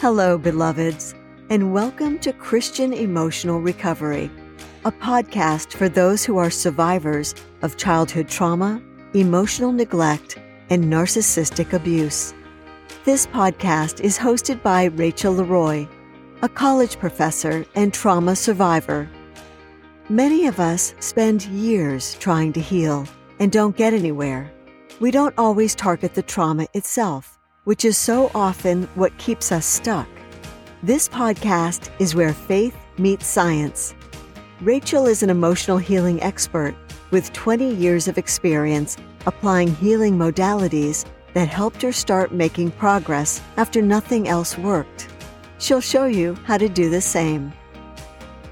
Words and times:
Hello, 0.00 0.38
beloveds, 0.38 1.14
and 1.50 1.74
welcome 1.74 2.18
to 2.20 2.32
Christian 2.32 2.94
Emotional 2.94 3.60
Recovery, 3.60 4.30
a 4.86 4.90
podcast 4.90 5.74
for 5.74 5.90
those 5.90 6.24
who 6.24 6.38
are 6.38 6.48
survivors 6.48 7.34
of 7.60 7.76
childhood 7.76 8.26
trauma, 8.26 8.80
emotional 9.12 9.72
neglect, 9.72 10.38
and 10.70 10.84
narcissistic 10.84 11.74
abuse. 11.74 12.32
This 13.04 13.26
podcast 13.26 14.00
is 14.00 14.16
hosted 14.16 14.62
by 14.62 14.84
Rachel 14.84 15.34
Leroy, 15.34 15.86
a 16.40 16.48
college 16.48 16.98
professor 16.98 17.66
and 17.74 17.92
trauma 17.92 18.36
survivor. 18.36 19.06
Many 20.08 20.46
of 20.46 20.58
us 20.58 20.94
spend 21.00 21.44
years 21.44 22.14
trying 22.14 22.54
to 22.54 22.60
heal 22.60 23.06
and 23.38 23.52
don't 23.52 23.76
get 23.76 23.92
anywhere. 23.92 24.50
We 24.98 25.10
don't 25.10 25.34
always 25.36 25.74
target 25.74 26.14
the 26.14 26.22
trauma 26.22 26.68
itself, 26.72 27.38
which 27.64 27.84
is 27.84 27.96
so 27.96 28.30
often 28.34 28.84
what 28.94 29.16
keeps 29.18 29.52
us 29.52 29.66
stuck. 29.66 30.08
This 30.82 31.08
podcast 31.08 31.90
is 31.98 32.14
where 32.14 32.32
faith 32.32 32.76
meets 32.98 33.26
science. 33.26 33.94
Rachel 34.60 35.06
is 35.06 35.22
an 35.22 35.30
emotional 35.30 35.78
healing 35.78 36.22
expert 36.22 36.74
with 37.10 37.32
20 37.32 37.74
years 37.74 38.08
of 38.08 38.18
experience 38.18 38.96
applying 39.26 39.74
healing 39.76 40.16
modalities 40.16 41.04
that 41.34 41.48
helped 41.48 41.82
her 41.82 41.92
start 41.92 42.32
making 42.32 42.70
progress 42.72 43.40
after 43.56 43.82
nothing 43.82 44.28
else 44.28 44.56
worked. 44.58 45.08
She'll 45.58 45.80
show 45.80 46.06
you 46.06 46.34
how 46.44 46.58
to 46.58 46.68
do 46.68 46.90
the 46.90 47.00
same. 47.00 47.52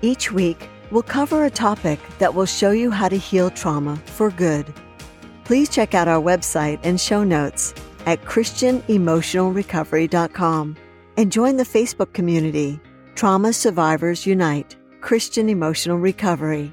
Each 0.03 0.31
week, 0.31 0.69
we'll 0.91 1.03
cover 1.03 1.45
a 1.45 1.51
topic 1.51 1.99
that 2.19 2.35
will 2.35 2.47
show 2.47 2.71
you 2.71 2.91
how 2.91 3.09
to 3.09 3.17
heal 3.17 3.51
trauma 3.51 3.97
for 4.07 4.31
good. 4.31 4.73
Please 5.45 5.69
check 5.69 5.95
out 5.95 6.09
our 6.09 6.21
website 6.21 6.79
and 6.83 7.01
show 7.01 7.25
notes 7.25 7.75
at 8.09 8.25
ChristianEmotionalRecovery.com 8.25 10.77
and 11.19 11.31
join 11.31 11.59
the 11.59 11.65
Facebook 11.65 12.15
community, 12.15 12.81
Trauma 13.15 13.53
Survivors 13.53 14.25
Unite 14.25 14.77
Christian 15.03 15.51
Emotional 15.51 15.99
Recovery. 15.99 16.73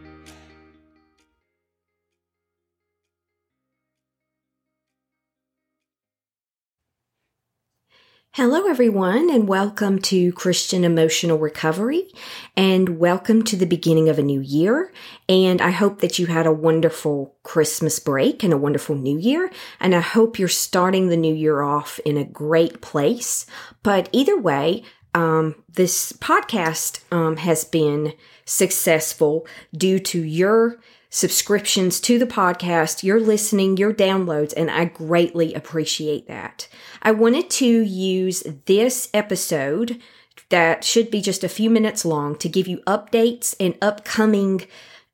Hello, 8.36 8.68
everyone, 8.68 9.30
and 9.30 9.48
welcome 9.48 9.98
to 9.98 10.34
Christian 10.34 10.84
Emotional 10.84 11.38
Recovery, 11.38 12.12
and 12.58 13.00
welcome 13.00 13.44
to 13.44 13.56
the 13.56 13.66
beginning 13.66 14.10
of 14.10 14.20
a 14.20 14.24
new 14.24 14.42
year. 14.42 14.92
And 15.30 15.62
I 15.62 15.70
hope 15.72 16.02
that 16.02 16.20
you 16.20 16.26
had 16.26 16.46
a 16.46 16.52
wonderful 16.52 17.34
Christmas 17.44 17.98
break 17.98 18.44
and 18.44 18.52
a 18.52 18.58
wonderful 18.58 18.96
new 18.96 19.18
year. 19.18 19.50
And 19.80 19.96
I 19.96 20.02
hope 20.02 20.38
you're 20.38 20.50
starting 20.50 21.08
the 21.08 21.16
new 21.16 21.34
year 21.34 21.62
off 21.62 21.98
in 22.04 22.18
a 22.18 22.26
great 22.26 22.82
place. 22.82 23.46
But 23.84 24.10
either 24.12 24.38
way, 24.38 24.84
um, 25.14 25.56
this 25.72 26.12
podcast 26.12 27.10
um, 27.14 27.38
has 27.38 27.64
been 27.64 28.16
successful 28.44 29.48
due 29.74 29.98
to 30.00 30.22
your 30.22 30.78
subscriptions 31.10 32.00
to 32.02 32.20
the 32.20 32.28
podcast, 32.28 33.04
your 33.04 33.20
listening, 33.20 33.78
your 33.78 33.94
downloads, 33.94 34.54
and 34.56 34.70
I 34.70 34.86
greatly 34.86 35.54
appreciate 35.54 36.28
that. 36.28 36.68
I 37.02 37.12
wanted 37.12 37.50
to 37.52 37.66
use 37.66 38.44
this 38.66 39.10
episode 39.14 40.00
that 40.50 40.84
should 40.84 41.10
be 41.10 41.22
just 41.22 41.44
a 41.44 41.50
few 41.50 41.70
minutes 41.70 42.06
long 42.06 42.36
to 42.38 42.50
give 42.50 42.68
you 42.68 42.80
updates 42.86 43.56
and 43.60 43.76
upcoming 43.82 44.68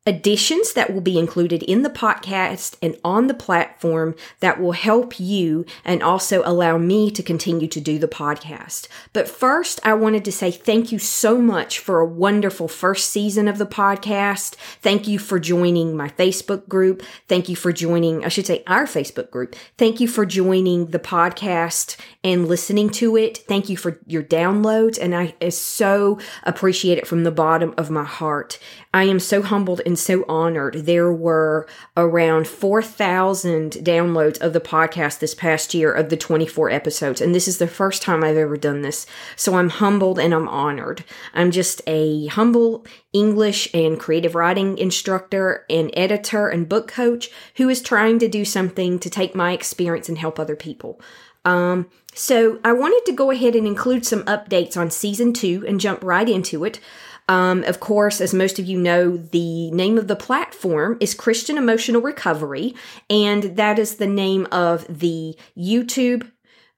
additions 0.05 0.73
that 0.73 0.91
will 0.91 1.01
be 1.01 1.19
included 1.19 1.61
in 1.63 1.83
the 1.83 1.89
podcast 1.89 2.75
and 2.81 2.97
on 3.03 3.27
the 3.27 3.33
platform 3.35 4.15
that 4.39 4.59
will 4.59 4.71
help 4.71 5.19
you 5.19 5.63
and 5.85 6.01
also 6.01 6.41
allow 6.43 6.77
me 6.77 7.11
to 7.11 7.21
continue 7.21 7.67
to 7.67 7.79
do 7.79 7.99
the 7.99 8.07
podcast. 8.07 8.87
But 9.13 9.29
first, 9.29 9.79
I 9.83 9.93
wanted 9.93 10.25
to 10.25 10.31
say 10.31 10.49
thank 10.49 10.91
you 10.91 10.97
so 10.97 11.39
much 11.39 11.77
for 11.77 11.99
a 11.99 12.05
wonderful 12.05 12.67
first 12.67 13.11
season 13.11 13.47
of 13.47 13.59
the 13.59 13.65
podcast. 13.65 14.55
Thank 14.81 15.07
you 15.07 15.19
for 15.19 15.39
joining 15.39 15.95
my 15.95 16.09
Facebook 16.09 16.67
group. 16.67 17.03
Thank 17.27 17.47
you 17.47 17.55
for 17.55 17.71
joining, 17.71 18.25
I 18.25 18.29
should 18.29 18.47
say, 18.47 18.63
our 18.65 18.85
Facebook 18.85 19.29
group. 19.29 19.55
Thank 19.77 19.99
you 19.99 20.07
for 20.07 20.25
joining 20.25 20.87
the 20.87 20.99
podcast 20.99 21.95
and 22.23 22.47
listening 22.47 22.89
to 22.91 23.15
it. 23.17 23.37
Thank 23.47 23.69
you 23.69 23.77
for 23.77 23.99
your 24.07 24.23
downloads. 24.23 24.97
And 24.99 25.15
I 25.15 25.35
so 25.49 26.19
appreciate 26.43 26.97
it 26.97 27.05
from 27.05 27.23
the 27.23 27.31
bottom 27.31 27.75
of 27.77 27.91
my 27.91 28.03
heart. 28.03 28.57
I 28.93 29.05
am 29.05 29.19
so 29.19 29.41
humbled 29.41 29.81
and 29.85 29.97
so 29.97 30.25
honored. 30.27 30.85
There 30.85 31.13
were 31.13 31.65
around 31.95 32.47
4,000 32.47 33.71
downloads 33.73 34.39
of 34.41 34.51
the 34.51 34.59
podcast 34.59 35.19
this 35.19 35.33
past 35.33 35.73
year 35.73 35.93
of 35.93 36.09
the 36.09 36.17
24 36.17 36.69
episodes. 36.69 37.21
And 37.21 37.33
this 37.33 37.47
is 37.47 37.57
the 37.57 37.67
first 37.67 38.01
time 38.01 38.21
I've 38.21 38.35
ever 38.35 38.57
done 38.57 38.81
this. 38.81 39.07
So 39.37 39.55
I'm 39.55 39.69
humbled 39.69 40.19
and 40.19 40.33
I'm 40.33 40.49
honored. 40.49 41.05
I'm 41.33 41.51
just 41.51 41.81
a 41.87 42.27
humble 42.27 42.85
English 43.13 43.73
and 43.73 43.97
creative 43.97 44.35
writing 44.35 44.77
instructor 44.77 45.65
and 45.69 45.89
editor 45.93 46.49
and 46.49 46.67
book 46.67 46.89
coach 46.89 47.29
who 47.55 47.69
is 47.69 47.81
trying 47.81 48.19
to 48.19 48.27
do 48.27 48.43
something 48.43 48.99
to 48.99 49.09
take 49.09 49.33
my 49.33 49.53
experience 49.53 50.09
and 50.09 50.17
help 50.17 50.37
other 50.37 50.57
people. 50.57 50.99
Um, 51.45 51.89
so 52.13 52.59
I 52.63 52.73
wanted 52.73 53.05
to 53.05 53.15
go 53.15 53.31
ahead 53.31 53.55
and 53.55 53.65
include 53.65 54.05
some 54.05 54.23
updates 54.23 54.77
on 54.77 54.91
season 54.91 55.33
two 55.33 55.65
and 55.67 55.79
jump 55.79 56.03
right 56.03 56.27
into 56.27 56.63
it. 56.65 56.79
Um, 57.27 57.63
of 57.63 57.79
course, 57.79 58.19
as 58.19 58.33
most 58.33 58.59
of 58.59 58.65
you 58.65 58.77
know, 58.79 59.15
the 59.15 59.71
name 59.71 59.97
of 59.97 60.07
the 60.07 60.15
platform 60.15 60.97
is 60.99 61.13
Christian 61.13 61.57
Emotional 61.57 62.01
Recovery, 62.01 62.75
and 63.09 63.55
that 63.55 63.79
is 63.79 63.95
the 63.95 64.07
name 64.07 64.47
of 64.51 64.85
the 64.87 65.37
YouTube 65.57 66.29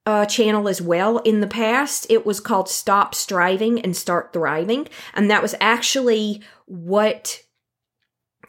uh, 0.06 0.26
channel 0.26 0.68
as 0.68 0.82
well. 0.82 1.20
In 1.20 1.40
the 1.40 1.48
past, 1.48 2.06
it 2.10 2.26
was 2.26 2.40
called 2.40 2.70
Stop 2.70 3.16
Striving 3.16 3.82
and 3.82 3.96
Start 3.96 4.34
Thriving, 4.34 4.88
and 5.14 5.32
that 5.32 5.42
was 5.42 5.56
actually 5.60 6.42
what 6.66 7.42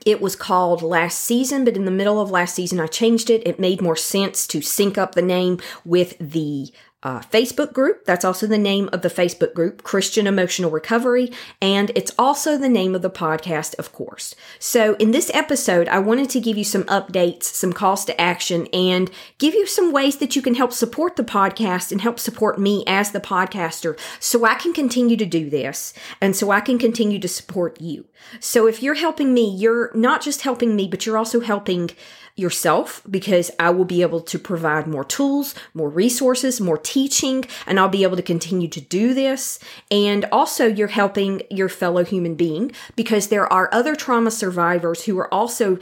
it 0.05 0.21
was 0.21 0.37
called 0.37 0.83
last 0.83 1.21
season, 1.21 1.65
but 1.65 1.77
in 1.77 1.85
the 1.85 1.91
middle 1.91 2.21
of 2.21 2.31
last 2.31 2.55
season, 2.55 2.81
I 2.81 2.87
changed 2.87 3.31
it. 3.31 3.47
It 3.47 3.59
made 3.59 3.81
more 3.81 3.97
sense 3.97 4.47
to 4.49 4.61
sync 4.61 4.99
up 4.99 5.15
the 5.15 5.23
name 5.23 5.59
with 5.85 6.19
the 6.19 6.71
uh, 7.05 7.21
Facebook 7.21 7.73
group. 7.73 8.07
That's 8.07 8.25
also 8.25 8.47
the 8.47 8.59
name 8.59 8.89
of 8.93 9.03
the 9.03 9.11
Facebook 9.11 9.53
group, 9.53 9.83
Christian 9.83 10.27
Emotional 10.27 10.71
Recovery. 10.71 11.31
And 11.61 11.93
it's 11.95 12.13
also 12.19 12.57
the 12.57 12.69
name 12.69 12.95
of 12.95 13.03
the 13.03 13.11
podcast, 13.11 13.75
of 13.79 13.93
course. 13.93 14.35
So 14.59 14.95
in 14.95 15.11
this 15.11 15.31
episode, 15.35 15.87
I 15.89 15.99
wanted 15.99 16.31
to 16.31 16.41
give 16.41 16.57
you 16.57 16.65
some 16.65 16.85
updates, 16.85 17.45
some 17.45 17.75
calls 17.75 18.07
to 18.07 18.19
action, 18.21 18.67
and 18.73 19.11
give 19.39 19.55
you 19.55 19.67
some 19.67 19.93
ways 19.93 20.17
that 20.17 20.35
you 20.35 20.41
can 20.41 20.55
help 20.55 20.73
support 20.73 21.17
the 21.17 21.25
podcast 21.25 21.93
and 21.93 22.01
help 22.01 22.19
support 22.19 22.59
me 22.59 22.83
as 22.87 23.13
the 23.13 23.21
podcaster 23.21 23.99
so 24.19 24.47
I 24.47 24.55
can 24.55 24.73
continue 24.73 25.19
to 25.19 25.27
do 25.27 25.51
this 25.51 25.93
and 26.21 26.35
so 26.35 26.51
I 26.51 26.61
can 26.61 26.79
continue 26.79 27.19
to 27.19 27.29
support 27.29 27.81
you. 27.81 28.07
So 28.41 28.67
if 28.67 28.83
you're 28.83 28.95
helping 28.95 29.35
me, 29.35 29.55
you're 29.55 29.91
not 29.95 30.23
just 30.23 30.43
helping 30.43 30.75
me, 30.75 30.89
but 30.89 31.05
you're 31.05 31.19
also 31.19 31.41
helping 31.41 31.91
yourself 32.37 33.01
because 33.09 33.51
I 33.61 33.71
will 33.71 33.85
be 33.85 34.03
able 34.03 34.21
to 34.21 34.39
provide 34.39 34.87
more 34.87 35.05
tools, 35.05 35.55
more 35.73 35.89
resources, 35.89 36.61
more 36.61 36.79
teaching, 36.79 37.45
and 37.67 37.79
I'll 37.79 37.89
be 37.89 38.03
able 38.03 38.17
to 38.17 38.23
continue 38.23 38.69
to 38.69 38.81
do 38.81 39.15
this. 39.15 39.61
And 39.91 40.25
also, 40.33 40.67
you're 40.67 40.89
helping 40.89 41.43
your 41.51 41.69
fellow 41.69 42.05
human 42.05 42.35
being 42.35 42.73
because 42.97 43.29
there 43.29 43.51
are 43.53 43.69
other 43.73 43.95
trauma 43.95 44.33
survivors 44.33 45.05
who 45.05 45.19
are 45.19 45.33
also 45.33 45.79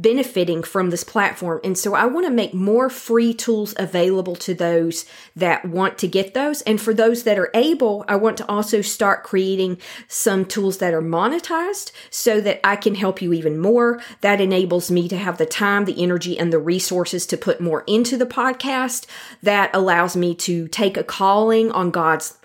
benefiting 0.00 0.62
from 0.62 0.90
this 0.90 1.04
platform. 1.04 1.60
And 1.64 1.76
so 1.76 1.94
I 1.94 2.06
want 2.06 2.26
to 2.26 2.32
make 2.32 2.54
more 2.54 2.88
free 2.90 3.34
tools 3.34 3.74
available 3.78 4.36
to 4.36 4.54
those 4.54 5.04
that 5.36 5.64
want 5.64 5.98
to 5.98 6.08
get 6.08 6.34
those. 6.34 6.62
And 6.62 6.80
for 6.80 6.94
those 6.94 7.24
that 7.24 7.38
are 7.38 7.50
able, 7.54 8.04
I 8.08 8.16
want 8.16 8.36
to 8.38 8.48
also 8.48 8.80
start 8.80 9.24
creating 9.24 9.78
some 10.08 10.44
tools 10.44 10.78
that 10.78 10.94
are 10.94 11.02
monetized 11.02 11.92
so 12.10 12.40
that 12.40 12.60
I 12.64 12.76
can 12.76 12.94
help 12.94 13.22
you 13.22 13.32
even 13.32 13.58
more. 13.58 14.00
That 14.20 14.40
enables 14.40 14.90
me 14.90 15.08
to 15.08 15.16
have 15.16 15.38
the 15.38 15.46
time, 15.46 15.84
the 15.84 16.02
energy, 16.02 16.38
and 16.38 16.52
the 16.52 16.58
resources 16.58 17.26
to 17.26 17.36
put 17.36 17.60
more 17.60 17.84
into 17.86 18.16
the 18.16 18.26
podcast. 18.26 19.06
That 19.42 19.70
allows 19.74 20.16
me 20.16 20.34
to 20.36 20.68
take 20.68 20.96
a 20.96 21.04
calling 21.04 21.70
on 21.72 21.90
God's 21.90 22.38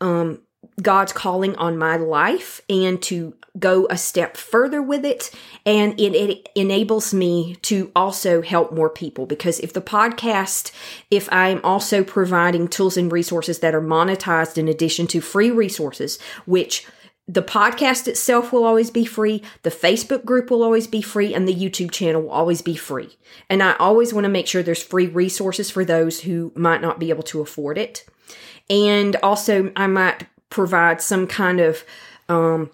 um, 0.00 0.40
God's 0.80 1.12
calling 1.12 1.56
on 1.56 1.78
my 1.78 1.96
life 1.96 2.60
and 2.68 3.00
to 3.04 3.34
go 3.58 3.86
a 3.88 3.96
step 3.96 4.36
further 4.36 4.82
with 4.82 5.04
it. 5.04 5.30
And 5.64 5.98
it, 5.98 6.14
it, 6.14 6.48
enables 6.54 7.14
me 7.14 7.56
to 7.62 7.90
also 7.96 8.42
help 8.42 8.72
more 8.72 8.90
people 8.90 9.26
because 9.26 9.58
if 9.60 9.72
the 9.72 9.80
podcast, 9.80 10.72
if 11.10 11.28
I'm 11.32 11.60
also 11.64 12.04
providing 12.04 12.68
tools 12.68 12.96
and 12.96 13.10
resources 13.10 13.60
that 13.60 13.74
are 13.74 13.80
monetized 13.80 14.58
in 14.58 14.68
addition 14.68 15.06
to 15.08 15.20
free 15.20 15.50
resources, 15.50 16.18
which 16.44 16.86
the 17.28 17.42
podcast 17.42 18.06
itself 18.06 18.52
will 18.52 18.64
always 18.64 18.90
be 18.90 19.04
free, 19.04 19.42
the 19.62 19.70
Facebook 19.70 20.24
group 20.24 20.50
will 20.50 20.62
always 20.62 20.86
be 20.86 21.02
free, 21.02 21.34
and 21.34 21.48
the 21.48 21.54
YouTube 21.54 21.90
channel 21.90 22.22
will 22.22 22.30
always 22.30 22.62
be 22.62 22.76
free. 22.76 23.16
And 23.50 23.62
I 23.62 23.74
always 23.76 24.14
want 24.14 24.24
to 24.24 24.30
make 24.30 24.46
sure 24.46 24.62
there's 24.62 24.82
free 24.82 25.08
resources 25.08 25.68
for 25.68 25.84
those 25.84 26.20
who 26.20 26.52
might 26.54 26.80
not 26.80 27.00
be 27.00 27.10
able 27.10 27.24
to 27.24 27.40
afford 27.40 27.78
it. 27.78 28.06
And 28.70 29.16
also, 29.16 29.72
I 29.74 29.88
might 29.88 30.26
provide 30.50 31.00
some 31.00 31.26
kind 31.26 31.60
of 31.60 31.84
um, 32.28 32.70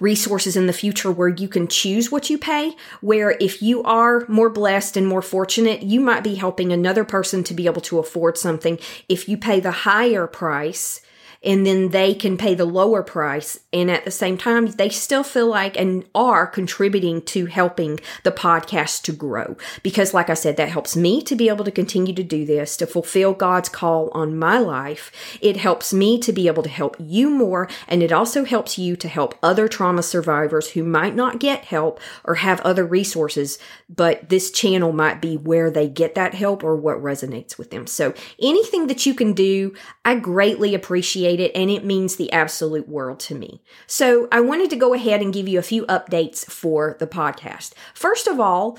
resources 0.00 0.56
in 0.56 0.66
the 0.66 0.72
future 0.72 1.10
where 1.10 1.28
you 1.28 1.48
can 1.48 1.68
choose 1.68 2.10
what 2.10 2.30
you 2.30 2.38
pay. 2.38 2.74
Where 3.00 3.32
if 3.40 3.62
you 3.62 3.82
are 3.84 4.24
more 4.28 4.50
blessed 4.50 4.96
and 4.96 5.06
more 5.06 5.22
fortunate, 5.22 5.82
you 5.82 6.00
might 6.00 6.24
be 6.24 6.34
helping 6.34 6.72
another 6.72 7.04
person 7.04 7.44
to 7.44 7.54
be 7.54 7.66
able 7.66 7.82
to 7.82 7.98
afford 7.98 8.36
something. 8.36 8.78
If 9.08 9.28
you 9.28 9.36
pay 9.36 9.60
the 9.60 9.70
higher 9.70 10.26
price, 10.26 11.00
and 11.44 11.66
then 11.66 11.90
they 11.90 12.14
can 12.14 12.36
pay 12.36 12.54
the 12.54 12.64
lower 12.64 13.02
price. 13.02 13.60
And 13.72 13.90
at 13.90 14.04
the 14.04 14.10
same 14.10 14.38
time, 14.38 14.66
they 14.66 14.88
still 14.88 15.22
feel 15.22 15.46
like 15.46 15.76
and 15.76 16.04
are 16.14 16.46
contributing 16.46 17.22
to 17.22 17.46
helping 17.46 18.00
the 18.22 18.32
podcast 18.32 19.02
to 19.02 19.12
grow. 19.12 19.56
Because, 19.82 20.14
like 20.14 20.30
I 20.30 20.34
said, 20.34 20.56
that 20.56 20.68
helps 20.68 20.96
me 20.96 21.22
to 21.22 21.36
be 21.36 21.48
able 21.48 21.64
to 21.64 21.70
continue 21.70 22.14
to 22.14 22.22
do 22.22 22.46
this, 22.46 22.76
to 22.78 22.86
fulfill 22.86 23.32
God's 23.34 23.68
call 23.68 24.10
on 24.12 24.38
my 24.38 24.58
life. 24.58 25.12
It 25.40 25.56
helps 25.56 25.92
me 25.92 26.18
to 26.20 26.32
be 26.32 26.46
able 26.46 26.62
to 26.62 26.68
help 26.68 26.96
you 26.98 27.30
more. 27.30 27.68
And 27.88 28.02
it 28.02 28.12
also 28.12 28.44
helps 28.44 28.78
you 28.78 28.96
to 28.96 29.08
help 29.08 29.38
other 29.42 29.68
trauma 29.68 30.02
survivors 30.02 30.70
who 30.70 30.84
might 30.84 31.14
not 31.14 31.40
get 31.40 31.66
help 31.66 32.00
or 32.24 32.36
have 32.36 32.60
other 32.60 32.84
resources, 32.84 33.58
but 33.88 34.28
this 34.28 34.50
channel 34.50 34.92
might 34.92 35.20
be 35.20 35.36
where 35.36 35.70
they 35.70 35.88
get 35.88 36.14
that 36.14 36.34
help 36.34 36.64
or 36.64 36.76
what 36.76 37.02
resonates 37.02 37.58
with 37.58 37.70
them. 37.70 37.86
So 37.86 38.14
anything 38.40 38.86
that 38.86 39.04
you 39.06 39.14
can 39.14 39.32
do, 39.32 39.74
I 40.04 40.14
greatly 40.16 40.74
appreciate 40.74 41.33
it 41.40 41.52
and 41.54 41.70
it 41.70 41.84
means 41.84 42.16
the 42.16 42.32
absolute 42.32 42.88
world 42.88 43.20
to 43.20 43.34
me. 43.34 43.62
So 43.86 44.28
I 44.32 44.40
wanted 44.40 44.70
to 44.70 44.76
go 44.76 44.94
ahead 44.94 45.20
and 45.20 45.32
give 45.32 45.48
you 45.48 45.58
a 45.58 45.62
few 45.62 45.86
updates 45.86 46.44
for 46.44 46.96
the 46.98 47.06
podcast. 47.06 47.72
First 47.94 48.26
of 48.26 48.40
all, 48.40 48.78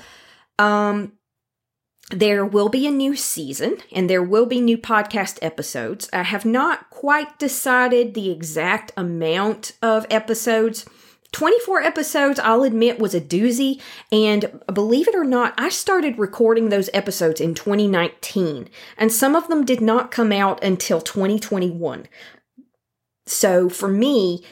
um, 0.58 1.12
there 2.10 2.44
will 2.44 2.68
be 2.68 2.86
a 2.86 2.90
new 2.90 3.16
season 3.16 3.78
and 3.92 4.08
there 4.08 4.22
will 4.22 4.46
be 4.46 4.60
new 4.60 4.78
podcast 4.78 5.38
episodes. 5.42 6.08
I 6.12 6.22
have 6.22 6.44
not 6.44 6.88
quite 6.90 7.38
decided 7.38 8.14
the 8.14 8.30
exact 8.30 8.92
amount 8.96 9.72
of 9.82 10.06
episodes. 10.10 10.86
24 11.32 11.82
episodes, 11.82 12.38
I'll 12.38 12.62
admit, 12.62 12.98
was 12.98 13.14
a 13.14 13.20
doozy. 13.20 13.80
And 14.12 14.60
believe 14.72 15.08
it 15.08 15.14
or 15.14 15.24
not, 15.24 15.54
I 15.58 15.68
started 15.68 16.18
recording 16.18 16.68
those 16.68 16.88
episodes 16.94 17.40
in 17.40 17.54
2019, 17.54 18.68
and 18.96 19.12
some 19.12 19.34
of 19.34 19.48
them 19.48 19.64
did 19.64 19.80
not 19.80 20.10
come 20.10 20.32
out 20.32 20.62
until 20.62 21.00
2021. 21.00 22.06
So 23.26 23.68
for 23.68 23.88
me, 23.88 24.42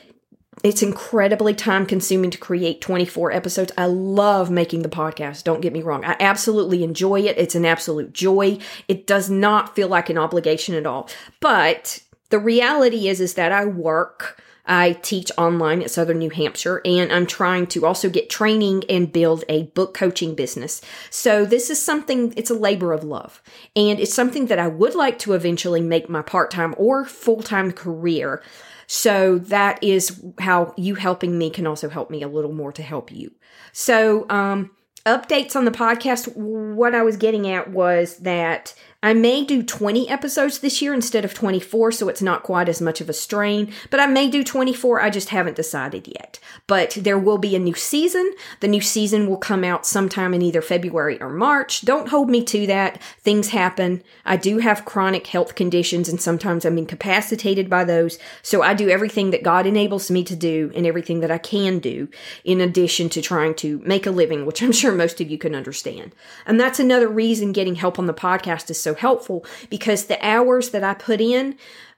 it's 0.63 0.83
incredibly 0.83 1.55
time 1.55 1.85
consuming 1.85 2.31
to 2.31 2.39
create 2.39 2.81
24 2.81 3.33
episodes. 3.33 3.73
I 3.77 3.87
love 3.87 4.51
making 4.51 4.83
the 4.83 4.89
podcast. 4.89 5.45
Don't 5.45 5.61
get 5.61 5.73
me 5.73 5.83
wrong. 5.83 6.05
I 6.05 6.17
absolutely 6.21 6.83
enjoy 6.83 7.21
it. 7.21 7.37
It's 7.37 7.55
an 7.55 7.67
absolute 7.67 8.13
joy. 8.13 8.59
It 8.89 9.07
does 9.07 9.29
not 9.29 9.77
feel 9.77 9.89
like 9.89 10.09
an 10.09 10.19
obligation 10.19 10.75
at 10.75 10.87
all. 10.87 11.11
But 11.41 12.01
the 12.31 12.39
reality 12.39 13.09
is, 13.09 13.21
is 13.21 13.35
that 13.35 13.53
I 13.53 13.67
work. 13.67 14.43
I 14.67 14.93
teach 14.93 15.31
online 15.37 15.83
at 15.83 15.91
Southern 15.91 16.19
New 16.19 16.31
Hampshire 16.31 16.81
and 16.85 17.13
I'm 17.13 17.27
trying 17.27 17.67
to 17.69 17.85
also 17.85 18.09
get 18.09 18.31
training 18.31 18.85
and 18.89 19.13
build 19.13 19.45
a 19.49 19.65
book 19.65 19.95
coaching 19.95 20.35
business. 20.35 20.81
So 21.11 21.45
this 21.45 21.71
is 21.71 21.83
something, 21.83 22.33
it's 22.37 22.51
a 22.51 22.55
labor 22.55 22.93
of 22.93 23.05
love 23.05 23.43
and 23.77 24.01
it's 24.01 24.15
something 24.15 24.47
that 24.47 24.59
I 24.59 24.69
would 24.69 24.95
like 24.95 25.19
to 25.21 25.35
eventually 25.35 25.81
make 25.81 26.09
my 26.09 26.23
part-time 26.23 26.75
or 26.79 27.05
full-time 27.05 27.73
career. 27.73 28.43
So 28.87 29.39
that 29.39 29.83
is 29.83 30.23
how 30.39 30.75
you 30.77 30.95
helping 30.95 31.39
me 31.39 31.51
can 31.51 31.67
also 31.67 31.89
help 31.89 32.11
me 32.11 32.23
a 32.23 32.29
little 32.29 32.53
more 32.53 32.73
to 32.73 32.83
help 32.83 33.13
you. 33.13 33.33
So, 33.73 34.27
um, 34.29 34.71
updates 35.07 35.55
on 35.55 35.65
the 35.65 35.71
podcast. 35.71 36.35
What 36.35 36.95
I 36.95 37.03
was 37.03 37.17
getting 37.17 37.49
at 37.49 37.71
was 37.71 38.17
that 38.19 38.75
I 39.05 39.13
may 39.13 39.45
do 39.45 39.63
20 39.63 40.09
episodes 40.09 40.61
this 40.61 40.81
year 40.81 40.95
instead 40.95 41.27
of 41.27 41.35
24, 41.35 41.93
so 41.93 42.09
it's 42.09 42.23
not 42.23 42.43
quite 42.43 42.71
as 42.71 42.81
much 42.81 43.03
of 43.03 43.11
a 43.11 43.13
strain, 43.13 43.71
but 43.91 44.01
I 44.01 44.07
may 44.07 44.31
do 44.31 44.43
24. 44.43 44.99
I 44.99 45.11
just 45.11 45.29
haven't 45.29 45.57
decided 45.57 46.09
yet. 46.09 46.41
But 46.67 46.97
there 46.99 47.19
will 47.19 47.37
be 47.37 47.55
a 47.55 47.59
new 47.59 47.75
season. 47.75 48.33
The 48.61 48.69
new 48.69 48.81
season 48.81 49.29
will 49.29 49.37
come 49.37 49.63
out 49.63 49.85
sometime 49.85 50.33
in 50.33 50.41
either 50.41 50.63
February 50.63 51.21
or 51.21 51.29
March. 51.29 51.83
Don't 51.83 52.09
hold 52.09 52.31
me 52.31 52.43
to 52.45 52.67
that. 52.67 52.99
Things 53.21 53.49
happen. 53.51 54.03
I 54.25 54.39
do 54.39 54.57
have 54.61 54.87
chronic 54.87 55.27
health 55.27 55.55
conditions 55.55 56.09
and 56.09 56.19
sometimes 56.19 56.65
I'm 56.65 56.79
incapacitated 56.79 57.69
by 57.69 57.85
those. 57.85 58.19
So 58.41 58.63
I 58.63 58.73
do 58.73 58.89
everything 58.89 59.33
that 59.33 59.43
God 59.43 59.67
enables 59.67 60.11
me 60.11 60.25
to 60.25 60.35
do 60.35 60.73
and 60.75 60.87
everything 60.87 61.21
that 61.21 61.31
I 61.31 61.37
can 61.37 61.79
do 61.79 62.09
in 62.43 62.59
addition 62.59 63.11
to 63.11 63.21
trying 63.21 63.55
to 63.57 63.81
make 63.81 64.07
a 64.07 64.11
living, 64.11 64.47
which 64.47 64.63
I'm 64.63 64.73
sure 64.73 64.93
most 64.93 65.21
of 65.21 65.31
you 65.31 65.37
can 65.37 65.55
understand. 65.55 66.15
And 66.47 66.59
that's 66.59 66.81
another 66.81 67.09
reason 67.09 67.53
getting 67.53 67.75
help 67.75 67.99
on 67.99 68.07
the 68.07 68.15
podcast 68.15 68.71
is 68.71 68.81
so 68.81 68.94
helpful 68.95 69.45
because 69.71 70.07
the 70.07 70.25
hours 70.25 70.71
that 70.71 70.85
I 70.85 70.95
put 70.95 71.21
in 71.21 71.57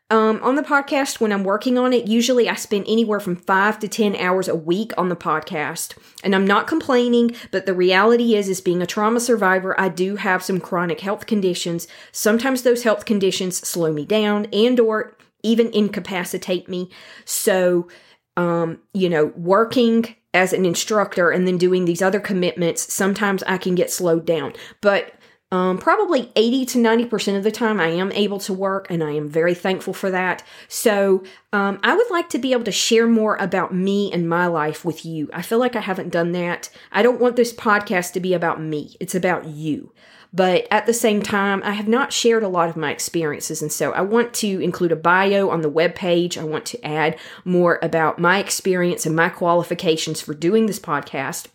um, 0.08 0.40
on 0.42 0.54
the 0.54 0.62
podcast 0.62 1.18
when 1.18 1.32
I'm 1.32 1.42
working 1.42 1.76
on 1.76 1.92
it, 1.92 2.06
usually 2.06 2.48
I 2.48 2.54
spend 2.54 2.84
anywhere 2.86 3.18
from 3.18 3.34
five 3.34 3.78
to 3.80 3.88
10 3.88 4.14
hours 4.16 4.46
a 4.46 4.54
week 4.54 4.92
on 4.96 5.08
the 5.08 5.16
podcast. 5.16 5.96
And 6.22 6.34
I'm 6.34 6.46
not 6.46 6.68
complaining, 6.68 7.34
but 7.50 7.66
the 7.66 7.74
reality 7.74 8.36
is, 8.36 8.48
is 8.48 8.60
being 8.60 8.82
a 8.82 8.86
trauma 8.86 9.18
survivor, 9.18 9.78
I 9.80 9.88
do 9.88 10.16
have 10.16 10.44
some 10.44 10.60
chronic 10.60 11.00
health 11.00 11.26
conditions. 11.26 11.88
Sometimes 12.12 12.62
those 12.62 12.84
health 12.84 13.04
conditions 13.04 13.56
slow 13.66 13.92
me 13.92 14.04
down 14.04 14.46
and 14.52 14.78
or 14.78 15.16
even 15.42 15.72
incapacitate 15.72 16.68
me. 16.68 16.88
So, 17.24 17.88
um, 18.36 18.80
you 18.92 19.08
know, 19.08 19.32
working 19.36 20.14
as 20.32 20.52
an 20.52 20.64
instructor 20.66 21.30
and 21.30 21.48
then 21.48 21.58
doing 21.58 21.84
these 21.84 22.02
other 22.02 22.20
commitments, 22.20 22.92
sometimes 22.92 23.42
I 23.44 23.58
can 23.58 23.74
get 23.74 23.90
slowed 23.90 24.24
down. 24.24 24.52
But 24.80 25.14
um, 25.52 25.78
probably 25.78 26.32
80 26.34 26.66
to 26.66 26.78
90% 26.78 27.36
of 27.36 27.44
the 27.44 27.52
time, 27.52 27.78
I 27.78 27.88
am 27.88 28.10
able 28.12 28.40
to 28.40 28.52
work, 28.52 28.88
and 28.90 29.02
I 29.02 29.12
am 29.12 29.28
very 29.28 29.54
thankful 29.54 29.94
for 29.94 30.10
that. 30.10 30.42
So, 30.66 31.22
um, 31.52 31.78
I 31.84 31.94
would 31.94 32.10
like 32.10 32.28
to 32.30 32.38
be 32.38 32.52
able 32.52 32.64
to 32.64 32.72
share 32.72 33.06
more 33.06 33.36
about 33.36 33.72
me 33.72 34.12
and 34.12 34.28
my 34.28 34.46
life 34.48 34.84
with 34.84 35.06
you. 35.06 35.30
I 35.32 35.42
feel 35.42 35.58
like 35.58 35.76
I 35.76 35.80
haven't 35.80 36.10
done 36.10 36.32
that. 36.32 36.68
I 36.90 37.02
don't 37.02 37.20
want 37.20 37.36
this 37.36 37.52
podcast 37.52 38.12
to 38.14 38.20
be 38.20 38.34
about 38.34 38.60
me, 38.60 38.96
it's 38.98 39.14
about 39.14 39.46
you. 39.46 39.92
But 40.32 40.66
at 40.70 40.86
the 40.86 40.92
same 40.92 41.22
time, 41.22 41.62
I 41.64 41.72
have 41.72 41.86
not 41.86 42.12
shared 42.12 42.42
a 42.42 42.48
lot 42.48 42.68
of 42.68 42.76
my 42.76 42.90
experiences, 42.90 43.62
and 43.62 43.72
so 43.72 43.92
I 43.92 44.00
want 44.00 44.34
to 44.34 44.60
include 44.60 44.90
a 44.90 44.96
bio 44.96 45.50
on 45.50 45.62
the 45.62 45.68
web 45.68 45.94
page. 45.94 46.36
I 46.36 46.44
want 46.44 46.66
to 46.66 46.84
add 46.84 47.16
more 47.44 47.78
about 47.82 48.18
my 48.18 48.40
experience 48.40 49.06
and 49.06 49.14
my 49.14 49.28
qualifications 49.28 50.20
for 50.20 50.34
doing 50.34 50.66
this 50.66 50.80
podcast. 50.80 51.46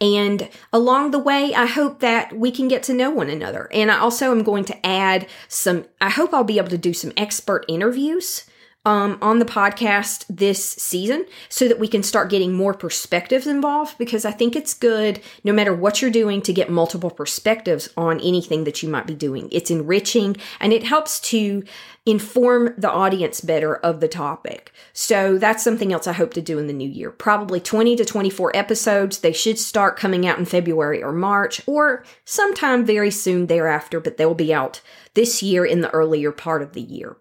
And 0.00 0.48
along 0.72 1.10
the 1.10 1.18
way, 1.18 1.54
I 1.54 1.66
hope 1.66 2.00
that 2.00 2.36
we 2.36 2.50
can 2.50 2.68
get 2.68 2.82
to 2.84 2.94
know 2.94 3.10
one 3.10 3.30
another. 3.30 3.68
And 3.72 3.90
I 3.90 3.98
also 3.98 4.30
am 4.30 4.42
going 4.42 4.64
to 4.66 4.86
add 4.86 5.26
some, 5.48 5.84
I 6.00 6.10
hope 6.10 6.32
I'll 6.32 6.44
be 6.44 6.58
able 6.58 6.68
to 6.68 6.78
do 6.78 6.92
some 6.92 7.12
expert 7.16 7.64
interviews 7.68 8.47
um, 8.84 9.18
on 9.20 9.38
the 9.38 9.44
podcast 9.44 10.24
this 10.30 10.64
season 10.64 11.26
so 11.48 11.68
that 11.68 11.78
we 11.78 11.88
can 11.88 12.02
start 12.02 12.30
getting 12.30 12.54
more 12.54 12.72
perspectives 12.72 13.46
involved 13.46 13.98
because 13.98 14.24
I 14.24 14.30
think 14.30 14.56
it's 14.56 14.72
good, 14.72 15.20
no 15.44 15.52
matter 15.52 15.74
what 15.74 16.00
you're 16.00 16.10
doing, 16.10 16.40
to 16.42 16.52
get 16.52 16.70
multiple 16.70 17.10
perspectives 17.10 17.88
on 17.96 18.20
anything 18.20 18.64
that 18.64 18.82
you 18.82 18.88
might 18.88 19.06
be 19.06 19.14
doing. 19.14 19.48
It's 19.52 19.70
enriching 19.70 20.36
and 20.60 20.72
it 20.72 20.84
helps 20.84 21.20
to 21.20 21.64
inform 22.06 22.74
the 22.78 22.90
audience 22.90 23.42
better 23.42 23.76
of 23.76 24.00
the 24.00 24.08
topic. 24.08 24.72
So 24.94 25.36
that's 25.36 25.62
something 25.62 25.92
else 25.92 26.06
I 26.06 26.14
hope 26.14 26.32
to 26.34 26.40
do 26.40 26.58
in 26.58 26.66
the 26.66 26.72
new 26.72 26.88
year. 26.88 27.10
Probably 27.10 27.60
20 27.60 27.96
to 27.96 28.04
24 28.06 28.56
episodes. 28.56 29.18
They 29.18 29.34
should 29.34 29.58
start 29.58 29.98
coming 29.98 30.26
out 30.26 30.38
in 30.38 30.46
February 30.46 31.02
or 31.02 31.12
March 31.12 31.60
or 31.66 32.04
sometime 32.24 32.86
very 32.86 33.10
soon 33.10 33.48
thereafter, 33.48 34.00
but 34.00 34.16
they'll 34.16 34.34
be 34.34 34.54
out 34.54 34.80
this 35.12 35.42
year 35.42 35.66
in 35.66 35.82
the 35.82 35.90
earlier 35.90 36.32
part 36.32 36.62
of 36.62 36.72
the 36.72 36.80
year. 36.80 37.16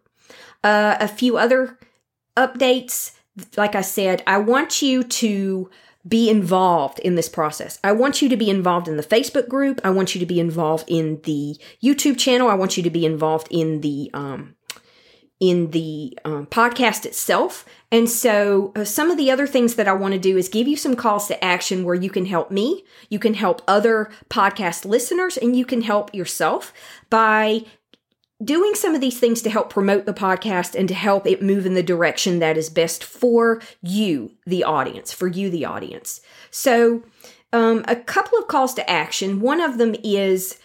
Uh, 0.64 0.98
a 1.00 1.08
few 1.08 1.38
other 1.38 1.78
updates. 2.36 3.14
Like 3.56 3.76
I 3.76 3.82
said, 3.82 4.24
I 4.26 4.38
want 4.38 4.82
you 4.82 5.04
to 5.04 5.70
be 6.08 6.30
involved 6.30 7.00
in 7.00 7.16
this 7.16 7.30
process. 7.30 7.80
I 7.84 7.92
want 7.92 8.22
you 8.22 8.30
to 8.30 8.38
be 8.38 8.50
involved 8.50 8.88
in 8.88 8.98
the 8.98 9.04
Facebook 9.04 9.48
group. 9.48 9.82
I 9.84 9.90
want 9.90 10.16
you 10.16 10.20
to 10.20 10.26
be 10.26 10.40
involved 10.40 10.86
in 10.88 11.22
the 11.24 11.58
YouTube 11.84 12.18
channel. 12.18 12.50
I 12.50 12.54
want 12.56 12.78
you 12.78 12.84
to 12.84 12.90
be 12.90 13.06
involved 13.06 13.48
in 13.52 13.82
the 13.82 14.10
um, 14.14 14.56
in 15.40 15.70
the 15.72 16.18
um, 16.26 16.48
podcast 16.48 17.06
itself. 17.06 17.66
And 17.92 18.10
so, 18.10 18.74
uh, 18.76 18.84
some 18.84 19.12
of 19.12 19.18
the 19.18 19.30
other 19.30 19.46
things 19.46 19.76
that 19.76 19.88
I 19.88 19.94
want 19.94 20.14
to 20.14 20.20
do 20.20 20.36
is 20.36 20.50
give 20.50 20.68
you 20.68 20.76
some 20.76 20.96
calls 20.96 21.28
to 21.28 21.44
action 21.44 21.84
where 21.84 21.96
you 21.96 22.10
can 22.10 22.26
help 22.26 22.50
me, 22.50 22.84
you 23.10 23.20
can 23.20 23.36
help 23.36 23.62
other 23.68 24.10
podcast 24.30 24.86
listeners, 24.86 25.38
and 25.38 25.56
you 25.56 25.66
can 25.66 25.82
help 25.84 26.14
yourself 26.14 26.74
by 27.10 27.66
doing 28.44 28.76
some 28.76 28.94
of 28.94 29.02
these 29.02 29.20
things 29.20 29.42
to 29.42 29.50
help 29.50 29.70
promote 29.70 30.06
the 30.06 30.14
podcast 30.14 30.76
and 30.76 30.88
to 30.88 30.94
help 30.94 31.26
it 31.26 31.42
move 31.42 31.66
in 31.66 31.74
the 31.74 31.84
direction 31.84 32.40
that 32.40 32.58
is 32.58 32.70
best 32.70 33.04
for 33.04 33.62
you, 33.82 34.32
the 34.46 34.64
audience, 34.64 35.12
for 35.12 35.28
you, 35.28 35.50
the 35.50 35.66
audience. 35.66 36.22
So, 36.52 37.04
um, 37.54 37.84
a 37.88 37.96
couple 37.96 38.38
of 38.38 38.48
calls 38.48 38.74
to 38.76 38.90
action. 38.90 39.40
One 39.40 39.62
of 39.62 39.78
them 39.78 39.96
is, 40.04 40.60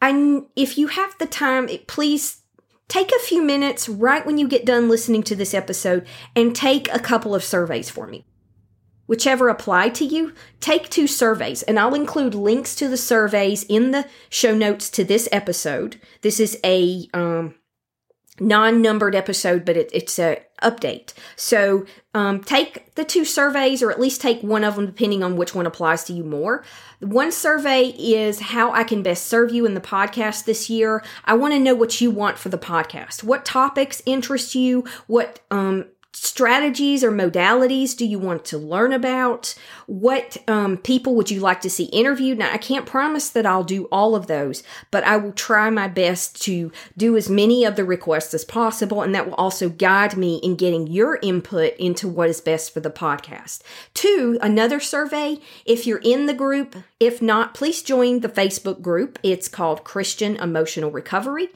I, 0.00 0.42
if 0.56 0.78
you 0.78 0.86
have 0.86 1.16
the 1.18 1.26
time, 1.26 1.68
please 1.86 2.42
take 2.86 3.10
a 3.12 3.18
few 3.18 3.42
minutes 3.42 3.88
right 3.88 4.24
when 4.24 4.38
you 4.38 4.48
get 4.48 4.64
done 4.64 4.88
listening 4.88 5.22
to 5.24 5.36
this 5.36 5.52
episode 5.52 6.06
and 6.34 6.54
take 6.54 6.92
a 6.92 6.98
couple 6.98 7.34
of 7.34 7.44
surveys 7.44 7.90
for 7.90 8.06
me 8.06 8.24
whichever 9.08 9.48
apply 9.48 9.88
to 9.88 10.04
you, 10.04 10.32
take 10.60 10.88
two 10.88 11.08
surveys. 11.08 11.62
And 11.64 11.80
I'll 11.80 11.94
include 11.94 12.36
links 12.36 12.76
to 12.76 12.86
the 12.86 12.96
surveys 12.96 13.64
in 13.64 13.90
the 13.90 14.06
show 14.30 14.54
notes 14.54 14.88
to 14.90 15.02
this 15.02 15.28
episode. 15.32 16.00
This 16.22 16.38
is 16.38 16.56
a 16.62 17.08
um, 17.12 17.56
non-numbered 18.38 19.16
episode, 19.16 19.64
but 19.64 19.76
it, 19.76 19.90
it's 19.92 20.18
a 20.18 20.42
update. 20.62 21.14
So 21.36 21.86
um, 22.14 22.42
take 22.42 22.94
the 22.96 23.04
two 23.04 23.24
surveys, 23.24 23.82
or 23.82 23.90
at 23.90 24.00
least 24.00 24.20
take 24.20 24.42
one 24.42 24.64
of 24.64 24.76
them, 24.76 24.86
depending 24.86 25.22
on 25.22 25.36
which 25.36 25.54
one 25.54 25.66
applies 25.66 26.04
to 26.04 26.12
you 26.12 26.24
more. 26.24 26.64
One 27.00 27.32
survey 27.32 27.94
is 27.98 28.40
how 28.40 28.72
I 28.72 28.84
can 28.84 29.02
best 29.02 29.26
serve 29.26 29.52
you 29.52 29.64
in 29.66 29.74
the 29.74 29.80
podcast 29.80 30.44
this 30.44 30.68
year. 30.68 31.02
I 31.24 31.34
want 31.34 31.54
to 31.54 31.60
know 31.60 31.74
what 31.74 32.00
you 32.00 32.10
want 32.10 32.38
for 32.38 32.48
the 32.48 32.58
podcast. 32.58 33.22
What 33.22 33.44
topics 33.44 34.02
interest 34.04 34.54
you? 34.54 34.84
What 35.06 35.40
um, 35.50 35.86
strategies 36.20 37.04
or 37.04 37.12
modalities 37.12 37.96
do 37.96 38.04
you 38.04 38.18
want 38.18 38.44
to 38.46 38.58
learn 38.58 38.92
about? 38.92 39.54
What 39.86 40.36
um, 40.48 40.76
people 40.76 41.14
would 41.14 41.30
you 41.30 41.40
like 41.40 41.60
to 41.60 41.70
see 41.70 41.84
interviewed? 41.84 42.38
Now, 42.38 42.52
I 42.52 42.58
can't 42.58 42.86
promise 42.86 43.30
that 43.30 43.46
I'll 43.46 43.64
do 43.64 43.84
all 43.92 44.16
of 44.16 44.26
those, 44.26 44.64
but 44.90 45.04
I 45.04 45.16
will 45.16 45.32
try 45.32 45.70
my 45.70 45.86
best 45.86 46.42
to 46.42 46.72
do 46.96 47.16
as 47.16 47.30
many 47.30 47.64
of 47.64 47.76
the 47.76 47.84
requests 47.84 48.34
as 48.34 48.44
possible, 48.44 49.00
and 49.00 49.14
that 49.14 49.26
will 49.26 49.34
also 49.34 49.68
guide 49.68 50.16
me 50.16 50.40
in 50.42 50.56
getting 50.56 50.88
your 50.88 51.20
input 51.22 51.76
into 51.76 52.08
what 52.08 52.28
is 52.28 52.40
best 52.40 52.74
for 52.74 52.80
the 52.80 52.90
podcast. 52.90 53.60
Two, 53.94 54.38
another 54.42 54.80
survey. 54.80 55.38
If 55.64 55.86
you're 55.86 55.98
in 55.98 56.26
the 56.26 56.34
group, 56.34 56.74
if 56.98 57.22
not, 57.22 57.54
please 57.54 57.80
join 57.80 58.20
the 58.20 58.28
Facebook 58.28 58.82
group. 58.82 59.20
It's 59.22 59.46
called 59.46 59.84
Christian 59.84 60.34
Emotional 60.36 60.90
Recovery, 60.90 61.48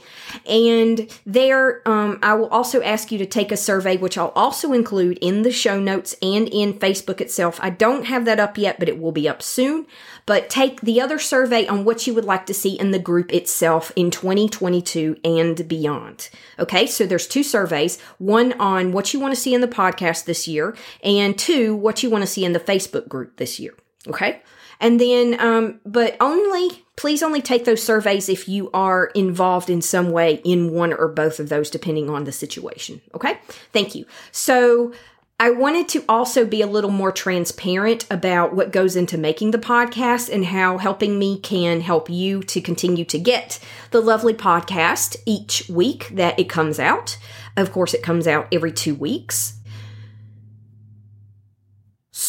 and 0.47 1.11
there 1.27 1.87
um, 1.87 2.21
I 2.23 2.35
will 2.35 2.49
also 2.49 2.81
ask 2.81 3.11
you 3.11 3.19
to 3.19 3.27
take 3.27 3.51
a 3.51 3.57
survey, 3.57 3.97
which 3.97 4.17
I'll 4.17 4.33
also 4.37 4.52
include 4.73 5.19
in 5.21 5.43
the 5.43 5.51
show 5.51 5.81
notes 5.81 6.15
and 6.21 6.49
in 6.49 6.75
Facebook 6.75 7.21
itself. 7.21 7.59
I 7.63 7.71
don't 7.71 8.05
have 8.07 8.25
that 8.27 8.39
up 8.39 8.59
yet, 8.59 8.79
but 8.79 8.89
it 8.89 9.01
will 9.01 9.13
be 9.13 9.29
up 9.29 9.43
soon. 9.43 9.87
But 10.27 10.51
take 10.51 10.81
the 10.81 11.01
other 11.01 11.19
survey 11.19 11.67
on 11.67 11.85
what 11.85 12.07
you 12.07 12.15
would 12.15 12.25
like 12.25 12.47
to 12.47 12.55
see 12.55 12.79
in 12.79 12.91
the 12.91 12.99
group 12.99 13.33
itself 13.33 13.93
in 13.97 14.11
2022 14.11 15.17
and 15.25 15.67
beyond. 15.67 16.31
Okay, 16.59 16.87
so 16.87 17.07
there's 17.07 17.27
two 17.27 17.43
surveys 17.43 18.01
one 18.19 18.53
on 18.61 18.93
what 18.93 19.13
you 19.13 19.21
want 19.21 19.35
to 19.35 19.41
see 19.41 19.55
in 19.55 19.61
the 19.61 19.69
podcast 19.69 20.25
this 20.25 20.47
year, 20.47 20.77
and 21.03 21.39
two, 21.39 21.75
what 21.75 22.03
you 22.03 22.11
want 22.11 22.23
to 22.23 22.31
see 22.31 22.45
in 22.45 22.53
the 22.53 22.61
Facebook 22.61 23.09
group 23.09 23.37
this 23.37 23.59
year. 23.59 23.75
Okay. 24.07 24.43
And 24.83 25.01
then, 25.01 25.41
um, 25.41 25.81
but 25.87 26.17
only, 26.21 26.85
please 26.97 27.23
only 27.23 27.41
take 27.41 27.65
those 27.65 27.83
surveys 27.83 28.29
if 28.29 28.49
you 28.49 28.69
are 28.75 29.07
involved 29.15 29.71
in 29.71 29.81
some 29.81 30.11
way 30.11 30.43
in 30.45 30.73
one 30.73 30.93
or 30.93 31.07
both 31.07 31.39
of 31.39 31.49
those, 31.49 31.71
depending 31.71 32.11
on 32.11 32.25
the 32.25 32.33
situation. 32.33 33.01
Okay. 33.15 33.39
Thank 33.73 33.95
you. 33.95 34.05
So, 34.33 34.93
I 35.41 35.51
wanted 35.51 35.89
to 35.89 36.05
also 36.09 36.47
be 36.47 36.63
a 36.63 36.69
little 36.69 36.91
more 36.91 37.11
transparent 37.11 38.07
about 38.09 38.55
what 38.55 38.71
goes 38.71 38.95
into 38.95 39.19
making 39.19 39.51
the 39.51 39.59
podcast 39.59 40.33
and 40.33 40.45
how 40.45 40.79
helping 40.79 41.19
me 41.19 41.41
can 41.41 41.81
help 41.81 42.09
you 42.09 42.45
to 42.45 42.61
continue 42.61 43.05
to 43.07 43.19
get 43.19 43.59
the 43.91 44.01
lovely 44.01 44.35
podcast 44.35 45.17
each 45.27 45.69
week 45.69 46.11
that 46.13 46.39
it 46.39 46.49
comes 46.49 46.79
out. 46.79 47.19
Of 47.57 47.73
course, 47.73 47.93
it 47.93 48.05
comes 48.05 48.29
out 48.29 48.47
every 48.53 48.71
two 48.71 48.95
weeks. 48.95 49.55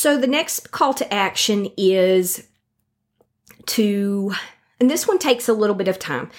So 0.04 0.18
the 0.18 0.28
next 0.28 0.72
call 0.72 0.94
to 0.96 1.14
action 1.14 1.70
is 1.78 2.46
to, 3.68 4.34
and 4.78 4.92
this 4.92 5.08
one 5.08 5.18
takes 5.18 5.48
a 5.48 5.54
little 5.54 5.78
bit 5.78 5.88
of 5.88 5.98
time. 5.98 6.30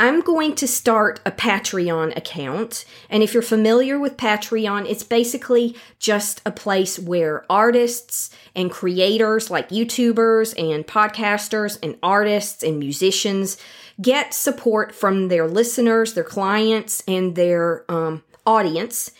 I'm 0.00 0.22
going 0.22 0.54
to 0.54 0.66
start 0.66 1.20
a 1.26 1.30
Patreon 1.30 2.16
account. 2.16 2.86
And 3.10 3.22
if 3.22 3.34
you're 3.34 3.42
familiar 3.42 3.98
with 3.98 4.16
Patreon, 4.16 4.88
it's 4.88 5.02
basically 5.02 5.76
just 5.98 6.40
a 6.46 6.50
place 6.50 6.98
where 6.98 7.44
artists 7.50 8.30
and 8.56 8.70
creators 8.70 9.50
like 9.50 9.68
YouTubers 9.68 10.58
and 10.58 10.86
podcasters 10.86 11.78
and 11.82 11.98
artists 12.02 12.62
and 12.62 12.78
musicians 12.78 13.58
get 14.00 14.32
support 14.32 14.94
from 14.94 15.28
their 15.28 15.46
listeners, 15.46 16.14
their 16.14 16.24
clients, 16.24 17.02
and 17.06 17.36
their 17.36 17.84
um, 17.90 18.22
audience 18.46 19.10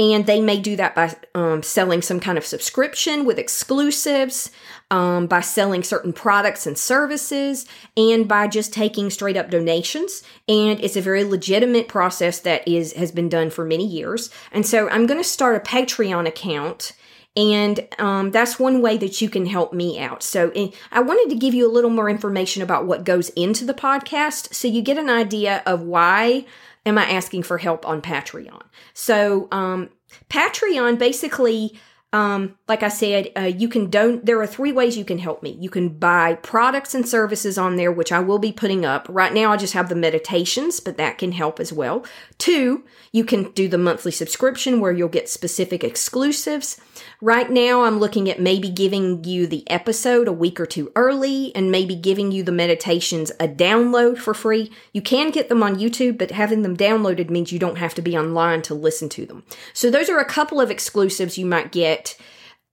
and 0.00 0.24
they 0.24 0.40
may 0.40 0.58
do 0.58 0.76
that 0.76 0.94
by 0.94 1.14
um, 1.34 1.62
selling 1.62 2.00
some 2.00 2.20
kind 2.20 2.38
of 2.38 2.46
subscription 2.46 3.26
with 3.26 3.38
exclusives, 3.38 4.50
um, 4.90 5.26
by 5.26 5.42
selling 5.42 5.82
certain 5.82 6.14
products 6.14 6.66
and 6.66 6.78
services, 6.78 7.66
and 7.98 8.26
by 8.26 8.48
just 8.48 8.72
taking 8.72 9.10
straight 9.10 9.36
up 9.36 9.50
donations. 9.50 10.22
And 10.48 10.80
it's 10.80 10.96
a 10.96 11.02
very 11.02 11.22
legitimate 11.22 11.86
process 11.86 12.40
that 12.40 12.66
is 12.66 12.94
has 12.94 13.12
been 13.12 13.28
done 13.28 13.50
for 13.50 13.62
many 13.62 13.86
years. 13.86 14.30
And 14.52 14.66
so 14.66 14.88
I'm 14.88 15.06
going 15.06 15.20
to 15.20 15.28
start 15.28 15.56
a 15.56 15.60
Patreon 15.60 16.26
account. 16.26 16.92
And 17.36 17.86
um, 17.98 18.32
that's 18.32 18.58
one 18.58 18.82
way 18.82 18.96
that 18.96 19.20
you 19.20 19.28
can 19.28 19.46
help 19.46 19.72
me 19.72 20.00
out. 20.00 20.22
So, 20.24 20.50
eh, 20.56 20.70
I 20.90 21.00
wanted 21.00 21.30
to 21.30 21.38
give 21.38 21.54
you 21.54 21.64
a 21.64 21.70
little 21.70 21.90
more 21.90 22.10
information 22.10 22.60
about 22.60 22.86
what 22.86 23.04
goes 23.04 23.28
into 23.30 23.64
the 23.64 23.74
podcast 23.74 24.52
so 24.52 24.66
you 24.66 24.82
get 24.82 24.98
an 24.98 25.08
idea 25.08 25.62
of 25.64 25.82
why 25.82 26.44
am 26.86 26.98
I 26.98 27.10
asking 27.10 27.42
for 27.42 27.58
help 27.58 27.86
on 27.86 28.02
Patreon? 28.02 28.62
So, 28.94 29.48
um, 29.50 29.90
Patreon 30.28 30.98
basically, 30.98 31.78
um, 32.12 32.56
like 32.66 32.82
I 32.82 32.88
said, 32.88 33.30
uh, 33.36 33.42
you 33.42 33.68
can 33.68 33.88
don't. 33.88 34.26
There 34.26 34.40
are 34.40 34.46
three 34.46 34.72
ways 34.72 34.96
you 34.96 35.04
can 35.04 35.18
help 35.18 35.44
me. 35.44 35.56
You 35.60 35.70
can 35.70 35.90
buy 35.90 36.34
products 36.34 36.92
and 36.92 37.08
services 37.08 37.56
on 37.56 37.76
there, 37.76 37.92
which 37.92 38.10
I 38.10 38.18
will 38.18 38.40
be 38.40 38.50
putting 38.50 38.84
up. 38.84 39.06
Right 39.08 39.32
now, 39.32 39.52
I 39.52 39.56
just 39.56 39.74
have 39.74 39.88
the 39.88 39.94
meditations, 39.94 40.80
but 40.80 40.96
that 40.96 41.18
can 41.18 41.30
help 41.30 41.60
as 41.60 41.72
well. 41.72 42.04
Two, 42.38 42.84
you 43.12 43.24
can 43.24 43.52
do 43.52 43.68
the 43.68 43.78
monthly 43.78 44.10
subscription 44.10 44.80
where 44.80 44.90
you'll 44.90 45.08
get 45.08 45.28
specific 45.28 45.84
exclusives. 45.84 46.80
Right 47.22 47.50
now, 47.50 47.82
I'm 47.82 47.98
looking 47.98 48.30
at 48.30 48.40
maybe 48.40 48.70
giving 48.70 49.24
you 49.24 49.46
the 49.46 49.68
episode 49.70 50.26
a 50.26 50.32
week 50.32 50.58
or 50.58 50.64
two 50.64 50.90
early 50.96 51.54
and 51.54 51.70
maybe 51.70 51.94
giving 51.94 52.32
you 52.32 52.42
the 52.42 52.50
meditations 52.50 53.30
a 53.38 53.46
download 53.46 54.16
for 54.16 54.32
free. 54.32 54.72
You 54.94 55.02
can 55.02 55.30
get 55.30 55.50
them 55.50 55.62
on 55.62 55.76
YouTube, 55.76 56.16
but 56.16 56.30
having 56.30 56.62
them 56.62 56.78
downloaded 56.78 57.28
means 57.28 57.52
you 57.52 57.58
don't 57.58 57.76
have 57.76 57.94
to 57.96 58.02
be 58.02 58.16
online 58.16 58.62
to 58.62 58.74
listen 58.74 59.10
to 59.10 59.26
them. 59.26 59.44
So, 59.74 59.90
those 59.90 60.08
are 60.08 60.18
a 60.18 60.24
couple 60.24 60.62
of 60.62 60.70
exclusives 60.70 61.36
you 61.36 61.44
might 61.44 61.72
get 61.72 62.16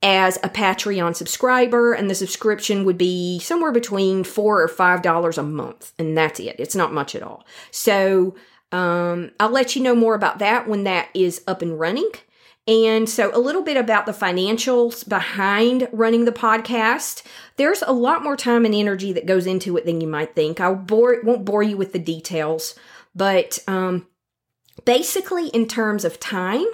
as 0.01 0.38
a 0.38 0.50
Patreon 0.50 1.13
subscriber, 1.18 1.92
and 1.92 2.10
the 2.10 2.16
subscription 2.16 2.86
would 2.86 2.98
be 2.98 3.39
somewhere 3.39 3.74
between 3.74 4.24
four 4.24 4.62
or 4.62 4.70
five 4.70 5.01
dollars 5.01 5.38
a 5.38 5.44
month, 5.44 5.92
and 6.00 6.18
that's 6.18 6.39
it. 6.39 6.56
It's 6.58 6.75
not 6.75 6.94
much 6.94 7.16
at 7.16 7.24
all. 7.24 7.46
So, 7.72 8.34
um, 8.72 9.32
I'll 9.42 9.50
let 9.50 9.75
you 9.75 9.84
know 9.84 9.96
more 9.96 10.16
about 10.16 10.39
that 10.39 10.70
when 10.70 10.86
that 10.86 11.10
is 11.13 11.44
up 11.48 11.62
and 11.62 11.77
running. 11.77 12.12
And 12.67 13.09
so, 13.09 13.31
a 13.33 13.39
little 13.39 13.62
bit 13.62 13.77
about 13.77 14.05
the 14.05 14.12
financials 14.12 15.07
behind 15.07 15.88
running 15.93 16.25
the 16.25 16.33
podcast. 16.33 17.24
There's 17.55 17.81
a 17.81 17.93
lot 17.93 18.24
more 18.24 18.36
time 18.36 18.65
and 18.65 18.75
energy 18.75 19.13
that 19.13 19.25
goes 19.25 19.47
into 19.47 19.77
it 19.77 19.86
than 19.86 20.01
you 20.01 20.07
might 20.07 20.36
think. 20.36 20.59
I 20.59 20.74
bore, 20.74 21.21
won't 21.24 21.45
bore 21.45 21.63
you 21.63 21.77
with 21.77 21.93
the 21.93 22.00
details, 22.00 22.75
but 23.15 23.59
um, 23.67 24.07
basically, 24.83 25.47
in 25.47 25.67
terms 25.67 26.03
of 26.03 26.19
time, 26.19 26.67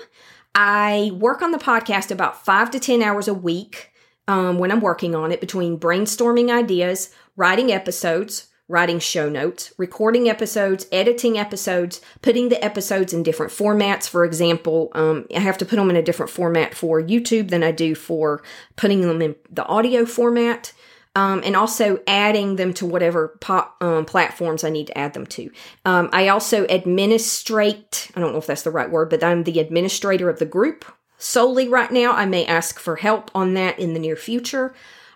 I 0.56 1.12
work 1.14 1.42
on 1.44 1.52
the 1.52 1.60
podcast 1.60 2.10
about 2.10 2.44
five 2.44 2.72
to 2.72 2.80
10 2.80 3.02
hours 3.02 3.28
a 3.28 3.34
week 3.34 3.92
um, 4.28 4.58
when 4.58 4.72
I'm 4.72 4.82
working 4.82 5.16
on 5.16 5.32
it 5.32 5.42
between 5.42 5.80
brainstorming 5.80 6.52
ideas, 6.52 7.14
writing 7.36 7.72
episodes, 7.72 8.48
writing 8.74 8.98
show 8.98 9.30
notes, 9.30 9.72
recording 9.78 10.28
episodes, 10.28 10.88
editing 10.92 11.38
episodes, 11.38 12.02
putting 12.24 12.50
the 12.50 12.62
episodes 12.66 13.14
in 13.14 13.22
different 13.22 13.52
formats. 13.52 14.10
For 14.10 14.26
example, 14.26 14.90
um, 14.94 15.28
I 15.34 15.40
have 15.40 15.60
to 15.60 15.66
put 15.66 15.76
them 15.76 15.92
in 15.92 15.96
a 15.96 16.02
different 16.02 16.32
format 16.32 16.74
for 16.74 17.00
YouTube 17.00 17.52
than 17.52 17.64
I 17.64 17.72
do 17.72 17.94
for 17.94 18.42
putting 18.76 19.02
them 19.02 19.22
in 19.22 19.36
the 19.48 19.66
audio 19.68 20.06
format. 20.06 20.74
Um, 21.16 21.44
and 21.46 21.56
also 21.56 22.00
adding 22.08 22.56
them 22.56 22.74
to 22.74 22.88
whatever 22.88 23.38
um, 23.80 24.04
platforms 24.04 24.64
I 24.64 24.72
need 24.72 24.88
to 24.88 24.98
add 24.98 25.14
them 25.14 25.28
to. 25.28 25.52
Um, 25.86 26.10
I 26.12 26.30
also 26.30 26.66
administrate, 26.66 28.10
I 28.16 28.20
don't 28.20 28.32
know 28.32 28.40
if 28.40 28.48
that's 28.48 28.64
the 28.64 28.72
right 28.72 28.90
word, 28.90 29.12
but 29.12 29.24
I'm 29.24 29.44
the 29.44 29.60
administrator 29.60 30.28
of 30.28 30.40
the 30.40 30.48
group 30.48 30.84
solely 31.20 31.70
right 31.70 31.92
now. 31.92 32.14
I 32.14 32.26
may 32.26 32.48
ask 32.48 32.80
for 32.80 32.96
help 32.96 33.30
on 33.36 33.54
that 33.54 33.78
in 33.78 33.94
the 33.94 34.00
near 34.00 34.16
future. 34.16 34.74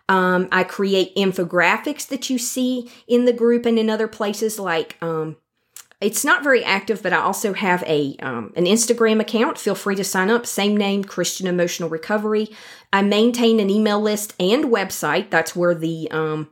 Um, 0.10 0.48
I 0.52 0.64
create 0.64 1.16
infographics 1.16 2.08
that 2.08 2.30
you 2.30 2.38
see 2.38 2.90
in 3.08 3.26
the 3.26 3.34
group 3.34 3.66
and 3.66 3.78
in 3.78 3.90
other 3.90 4.08
places 4.08 4.58
like 4.58 4.96
um, 5.02 5.36
it's 6.00 6.24
not 6.24 6.44
very 6.44 6.64
active, 6.64 7.02
but 7.02 7.12
I 7.12 7.18
also 7.18 7.54
have 7.54 7.84
a 7.84 8.16
um, 8.20 8.54
an 8.56 8.66
Instagram 8.66 9.20
account. 9.20 9.58
Feel 9.58 9.76
free 9.76 9.96
to 9.96 10.04
sign 10.04 10.30
up. 10.30 10.46
Same 10.46 10.78
name, 10.78 11.04
Christian 11.04 11.48
Emotional 11.48 11.90
Recovery. 11.90 12.50
I 12.94 13.02
maintain 13.02 13.60
an 13.60 13.70
email 13.70 14.00
list 14.00 14.36
and 14.40 14.66
website. 14.66 15.30
That's 15.32 15.56
where 15.56 15.74
the 15.74 16.10
um, 16.12 16.50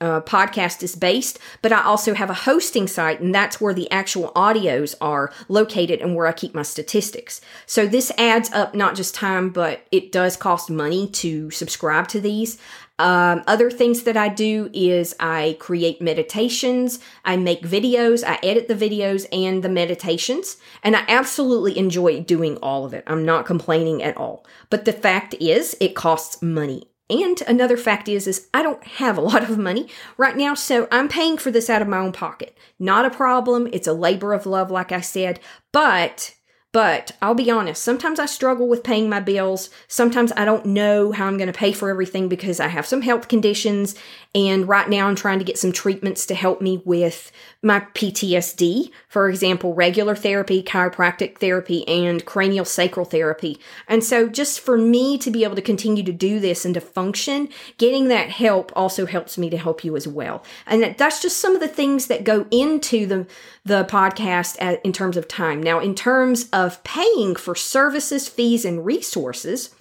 uh, 0.00 0.20
podcast 0.20 0.82
is 0.82 0.94
based, 0.94 1.38
but 1.62 1.72
I 1.72 1.82
also 1.82 2.14
have 2.14 2.30
a 2.30 2.34
hosting 2.34 2.86
site, 2.86 3.20
and 3.20 3.34
that's 3.34 3.60
where 3.60 3.74
the 3.74 3.90
actual 3.90 4.30
audios 4.36 4.94
are 5.00 5.32
located 5.48 6.00
and 6.00 6.14
where 6.14 6.26
I 6.26 6.32
keep 6.32 6.54
my 6.54 6.62
statistics. 6.62 7.40
So 7.64 7.86
this 7.86 8.12
adds 8.18 8.52
up 8.52 8.74
not 8.74 8.94
just 8.94 9.14
time, 9.14 9.50
but 9.50 9.86
it 9.90 10.12
does 10.12 10.36
cost 10.36 10.70
money 10.70 11.08
to 11.08 11.50
subscribe 11.50 12.08
to 12.08 12.20
these. 12.20 12.58
Um, 12.98 13.42
other 13.46 13.70
things 13.70 14.04
that 14.04 14.16
I 14.16 14.28
do 14.28 14.70
is 14.72 15.14
I 15.20 15.56
create 15.60 16.00
meditations, 16.00 16.98
I 17.24 17.36
make 17.36 17.62
videos, 17.62 18.24
I 18.26 18.38
edit 18.42 18.68
the 18.68 18.74
videos 18.74 19.26
and 19.32 19.62
the 19.62 19.68
meditations, 19.68 20.56
and 20.82 20.96
I 20.96 21.04
absolutely 21.06 21.76
enjoy 21.76 22.20
doing 22.20 22.56
all 22.58 22.86
of 22.86 22.94
it. 22.94 23.04
I'm 23.06 23.24
not 23.24 23.44
complaining 23.44 24.02
at 24.02 24.16
all. 24.16 24.46
But 24.70 24.86
the 24.86 24.94
fact 24.94 25.34
is, 25.40 25.76
it 25.78 25.94
costs 25.94 26.40
money 26.40 26.88
and 27.08 27.40
another 27.42 27.76
fact 27.76 28.08
is, 28.08 28.26
is 28.26 28.48
I 28.52 28.62
don't 28.62 28.84
have 28.84 29.16
a 29.16 29.22
lot 29.22 29.42
of 29.42 29.58
money 29.58 29.88
right 30.16 30.36
now, 30.36 30.54
so 30.54 30.88
I'm 30.90 31.08
paying 31.08 31.38
for 31.38 31.50
this 31.50 31.70
out 31.70 31.82
of 31.82 31.88
my 31.88 31.98
own 31.98 32.12
pocket. 32.12 32.56
Not 32.78 33.04
a 33.04 33.10
problem. 33.10 33.68
It's 33.72 33.86
a 33.86 33.92
labor 33.92 34.32
of 34.32 34.46
love, 34.46 34.70
like 34.70 34.92
I 34.92 35.00
said, 35.00 35.40
but 35.72 36.35
but 36.76 37.12
I'll 37.22 37.34
be 37.34 37.50
honest, 37.50 37.82
sometimes 37.82 38.20
I 38.20 38.26
struggle 38.26 38.68
with 38.68 38.84
paying 38.84 39.08
my 39.08 39.18
bills. 39.18 39.70
Sometimes 39.88 40.30
I 40.36 40.44
don't 40.44 40.66
know 40.66 41.10
how 41.10 41.26
I'm 41.26 41.38
going 41.38 41.50
to 41.50 41.58
pay 41.58 41.72
for 41.72 41.88
everything 41.88 42.28
because 42.28 42.60
I 42.60 42.68
have 42.68 42.84
some 42.84 43.00
health 43.00 43.28
conditions. 43.28 43.94
And 44.34 44.68
right 44.68 44.86
now 44.86 45.08
I'm 45.08 45.16
trying 45.16 45.38
to 45.38 45.44
get 45.46 45.56
some 45.56 45.72
treatments 45.72 46.26
to 46.26 46.34
help 46.34 46.60
me 46.60 46.82
with 46.84 47.32
my 47.62 47.80
PTSD. 47.80 48.90
For 49.08 49.30
example, 49.30 49.72
regular 49.72 50.14
therapy, 50.14 50.62
chiropractic 50.62 51.38
therapy, 51.38 51.88
and 51.88 52.22
cranial 52.26 52.66
sacral 52.66 53.06
therapy. 53.06 53.58
And 53.88 54.04
so 54.04 54.28
just 54.28 54.60
for 54.60 54.76
me 54.76 55.16
to 55.16 55.30
be 55.30 55.44
able 55.44 55.56
to 55.56 55.62
continue 55.62 56.02
to 56.02 56.12
do 56.12 56.38
this 56.38 56.66
and 56.66 56.74
to 56.74 56.82
function, 56.82 57.48
getting 57.78 58.08
that 58.08 58.28
help 58.28 58.70
also 58.76 59.06
helps 59.06 59.38
me 59.38 59.48
to 59.48 59.56
help 59.56 59.82
you 59.82 59.96
as 59.96 60.06
well. 60.06 60.44
And 60.66 60.94
that's 60.98 61.22
just 61.22 61.38
some 61.38 61.54
of 61.54 61.62
the 61.62 61.68
things 61.68 62.08
that 62.08 62.22
go 62.22 62.46
into 62.50 63.06
the, 63.06 63.26
the 63.66 63.84
podcast 63.84 64.80
in 64.84 64.92
terms 64.92 65.16
of 65.16 65.26
time. 65.26 65.62
Now, 65.62 65.80
in 65.80 65.94
terms 65.94 66.48
of 66.52 66.66
of 66.66 66.82
paying 66.82 67.36
for 67.36 67.54
services, 67.54 68.28
fees, 68.28 68.64
and 68.64 68.84
resources. 68.84 69.74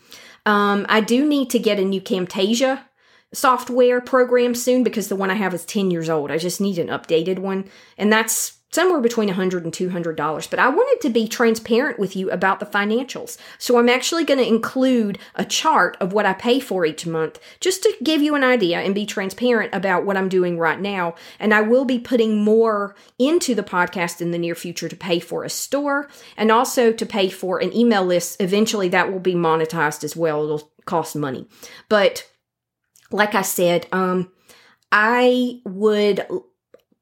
Um, 0.46 0.86
I 0.88 1.02
do 1.02 1.26
need 1.26 1.50
to 1.50 1.60
get 1.60 1.80
a 1.80 1.84
new 1.84 2.00
Camtasia 2.00 2.84
software 3.34 4.00
program 4.00 4.54
soon 4.54 4.84
because 4.84 5.10
the 5.10 5.16
one 5.16 5.32
I 5.32 5.34
have 5.34 5.54
is 5.54 5.66
10 5.66 5.90
years 5.90 6.10
old. 6.10 6.30
I 6.30 6.38
just 6.38 6.62
need 6.62 6.78
an 6.78 6.88
updated 6.88 7.40
one. 7.40 7.68
And 7.98 8.14
that's 8.14 8.60
somewhere 8.76 9.00
between 9.00 9.30
$100 9.30 9.64
and 9.64 9.74
$200. 9.74 10.50
But 10.50 10.60
I 10.60 10.68
wanted 10.68 11.02
to 11.02 11.10
be 11.10 11.28
transparent 11.28 11.98
with 11.98 12.16
you 12.16 12.30
about 12.30 12.60
the 12.60 12.66
financials. 12.66 13.38
So 13.58 13.80
I'm 13.80 13.90
actually 13.90 14.26
going 14.26 14.40
to 14.40 14.48
include 14.48 15.18
a 15.34 15.46
chart 15.46 15.96
of 16.02 16.14
what 16.14 16.26
I 16.26 16.34
pay 16.34 16.60
for 16.60 16.86
each 16.86 17.08
month 17.08 17.40
just 17.62 17.82
to 17.84 17.96
give 18.04 18.22
you 18.22 18.36
an 18.36 18.44
idea 18.44 18.82
and 18.82 18.94
be 18.94 19.06
transparent 19.06 19.74
about 19.74 20.06
what 20.06 20.18
I'm 20.18 20.30
doing 20.30 20.60
right 20.60 20.80
now. 20.80 21.16
And 21.40 21.54
I 21.54 21.62
will 21.62 21.86
be 21.86 21.98
putting 21.98 22.44
more 22.44 22.96
into 23.18 23.56
the 23.56 23.64
podcast 23.64 24.20
in 24.22 24.32
the 24.32 24.38
near 24.38 24.56
future 24.56 24.90
to 24.90 24.96
pay 24.96 25.20
for 25.20 25.44
a 25.44 25.50
store 25.50 26.10
and 26.36 26.52
also 26.52 26.92
to 26.92 27.06
pay 27.06 27.30
for 27.30 27.60
an 27.60 27.76
email 27.76 28.06
list. 28.06 28.42
Eventually, 28.42 28.90
that 28.90 29.12
will 29.12 29.20
be 29.20 29.36
monetized 29.36 30.04
as 30.04 30.16
well. 30.16 30.44
It'll 30.44 30.72
cost 30.86 31.16
money. 31.16 31.48
But 31.88 32.30
like 33.10 33.36
I 33.36 33.42
said, 33.42 33.88
um, 33.94 34.32
I 34.92 35.62
would 35.66 36.26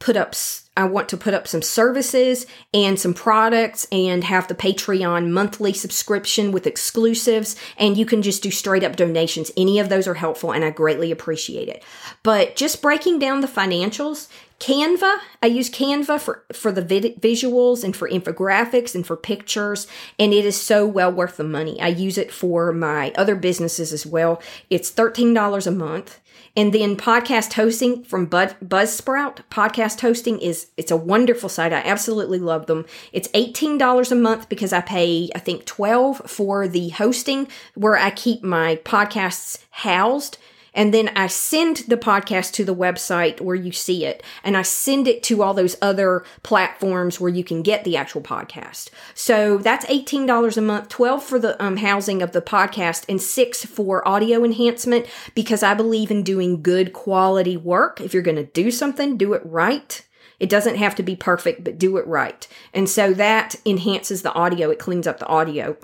put 0.04 0.18
up 0.18 0.36
I 0.76 0.86
want 0.86 1.08
to 1.10 1.18
put 1.18 1.36
up 1.36 1.48
some 1.48 1.62
services 1.62 2.48
and 2.74 3.00
some 3.00 3.14
products 3.14 3.88
and 3.92 4.24
have 4.24 4.48
the 4.48 4.56
Patreon 4.56 5.30
monthly 5.30 5.72
subscription 5.72 6.52
with 6.52 6.66
exclusives 6.66 7.56
and 7.78 7.96
you 7.96 8.06
can 8.06 8.24
just 8.24 8.42
do 8.42 8.50
straight 8.50 8.84
up 8.84 8.96
donations. 8.96 9.52
Any 9.56 9.78
of 9.78 9.90
those 9.90 10.08
are 10.08 10.16
helpful 10.16 10.52
and 10.52 10.66
I 10.66 10.72
greatly 10.72 11.12
appreciate 11.12 11.70
it. 11.70 11.84
But 12.24 12.56
just 12.56 12.82
breaking 12.82 13.20
down 13.20 13.42
the 13.42 13.48
financials, 13.48 14.30
Canva, 14.60 15.20
I 15.42 15.48
use 15.48 15.70
Canva 15.70 16.20
for, 16.20 16.44
for 16.52 16.72
the 16.72 16.82
vid- 16.82 17.22
visuals 17.22 17.84
and 17.84 17.96
for 17.96 18.10
infographics 18.10 18.96
and 18.96 19.06
for 19.06 19.18
pictures, 19.18 19.88
and 20.18 20.34
it 20.34 20.46
is 20.46 20.60
so 20.60 20.86
well 20.88 21.12
worth 21.12 21.36
the 21.36 21.44
money. 21.44 21.82
I 21.82 21.90
use 21.90 22.18
it 22.18 22.32
for 22.32 22.72
my 22.72 23.12
other 23.16 23.36
businesses 23.36 23.92
as 23.92 24.06
well. 24.06 24.42
It's 24.70 24.90
$13 24.90 25.68
a 25.68 25.72
month. 25.72 26.22
And 26.56 26.74
then 26.74 26.96
podcast 26.96 27.54
hosting 27.54 28.04
from 28.04 28.28
Bud, 28.28 28.56
Buzzsprout. 28.64 29.40
Podcast 29.50 30.02
hosting 30.02 30.40
is, 30.40 30.68
it's 30.78 30.92
a 30.92 30.98
wonderful 30.98 31.50
site. 31.50 31.74
I 31.74 31.80
absolutely 31.80 32.40
love 32.40 32.68
them. 32.68 32.86
It's 33.12 33.28
$18 33.30 34.12
a 34.12 34.16
month 34.16 34.50
because 34.50 34.74
I 34.74 34.82
pay, 34.82 35.30
I 35.36 35.40
think 35.40 35.66
12 35.66 36.30
for 36.30 36.68
the 36.68 36.90
hosting 36.90 37.48
where 37.76 37.98
I 37.98 38.12
keep 38.12 38.44
my 38.44 38.78
podcasts 38.84 39.64
housed 39.72 40.38
and 40.74 40.94
then 40.94 41.10
I 41.16 41.28
send 41.28 41.78
the 41.88 41.98
podcast 41.98 42.52
to 42.54 42.66
the 42.66 42.76
website 42.76 43.42
where 43.42 43.56
you 43.56 43.72
see 43.72 44.06
it, 44.06 44.24
and 44.44 44.58
I 44.58 44.62
send 44.62 45.08
it 45.08 45.24
to 45.24 45.44
all 45.44 45.54
those 45.54 45.78
other 45.82 46.24
platforms 46.42 47.20
where 47.20 47.32
you 47.32 47.44
can 47.44 47.62
get 47.62 47.84
the 47.84 47.98
actual 47.98 48.22
podcast. 48.22 48.90
So 49.14 49.58
that's 49.58 49.86
$18 49.86 50.58
a 50.58 50.62
month, 50.62 50.90
12 50.90 51.24
for 51.24 51.40
the 51.40 51.64
um, 51.64 51.78
housing 51.78 52.22
of 52.22 52.32
the 52.32 52.42
podcast, 52.42 53.06
and 53.08 53.22
six 53.22 53.66
for 53.66 54.08
audio 54.08 54.44
enhancement 54.44 55.06
because 55.36 55.64
I 55.64 55.74
believe 55.74 56.12
in 56.12 56.24
doing 56.24 56.62
good 56.62 56.94
quality 56.94 57.58
work. 57.58 58.02
If 58.02 58.14
you're 58.14 58.24
going 58.24 58.38
to 58.38 58.44
do 58.44 58.72
something, 58.72 59.18
do 59.18 59.34
it 59.34 59.42
right. 59.46 60.06
It 60.40 60.50
doesn't 60.50 60.76
have 60.76 60.96
to 60.96 61.04
be 61.04 61.16
perfect, 61.16 61.64
but 61.64 61.78
do 61.78 61.98
it 61.98 62.08
right. 62.08 62.48
And 62.74 62.90
so 62.90 63.14
that 63.14 63.56
enhances 63.66 64.24
the 64.24 64.34
audio. 64.34 64.70
It 64.72 64.80
cleans 64.80 65.08
up 65.08 65.20
the 65.20 65.28
audio 65.28 65.78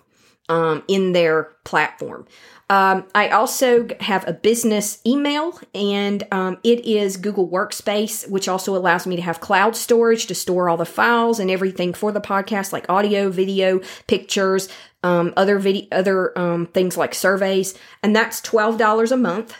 um, 0.49 0.83
in 0.87 1.13
their 1.13 1.51
platform. 1.63 2.27
Um, 2.71 3.07
I 3.15 3.29
also 3.29 3.87
have 3.99 4.27
a 4.27 4.33
business 4.33 4.99
email, 5.03 5.59
and 5.73 6.23
um, 6.31 6.57
it 6.63 6.85
is 6.85 7.17
Google 7.17 7.49
Workspace, 7.49 8.29
which 8.29 8.47
also 8.47 8.75
allows 8.75 9.07
me 9.07 9.15
to 9.15 9.23
have 9.23 9.39
cloud 9.39 9.75
storage 9.75 10.27
to 10.27 10.35
store 10.35 10.69
all 10.69 10.77
the 10.77 10.85
files 10.85 11.39
and 11.39 11.49
everything 11.49 11.93
for 11.93 12.11
the 12.11 12.21
podcast, 12.21 12.71
like 12.71 12.87
audio, 12.87 13.29
video, 13.29 13.81
pictures, 14.05 14.69
um, 15.01 15.33
other 15.35 15.57
video, 15.57 15.87
other 15.91 16.37
um, 16.37 16.67
things 16.67 16.95
like 16.95 17.15
surveys, 17.15 17.73
and 18.03 18.15
that's 18.15 18.39
twelve 18.39 18.77
dollars 18.77 19.11
a 19.11 19.17
month, 19.17 19.55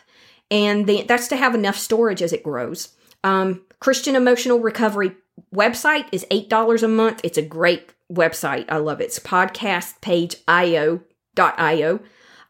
and 0.52 0.86
the, 0.86 1.04
that's 1.04 1.30
to 1.30 1.36
have 1.38 1.56
enough 1.56 1.78
storage 1.78 2.22
as 2.22 2.32
it 2.32 2.44
grows. 2.44 2.90
Um, 3.24 3.62
Christian 3.80 4.16
Emotional 4.16 4.60
Recovery 4.60 5.16
website 5.54 6.08
is 6.12 6.26
eight 6.32 6.50
dollars 6.50 6.82
a 6.84 6.88
month. 6.88 7.22
It's 7.24 7.38
a 7.38 7.44
great 7.44 7.94
website. 8.12 8.66
I 8.70 8.78
love 8.78 9.02
it. 9.02 9.06
It's 9.06 9.20
podcastpageio.io. 9.20 12.00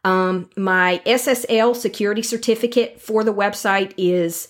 Um, 0.02 0.48
my 0.56 1.02
SSL 1.04 1.76
security 1.76 2.22
certificate 2.22 2.98
for 3.00 3.22
the 3.22 3.34
website 3.34 3.92
is 3.98 4.48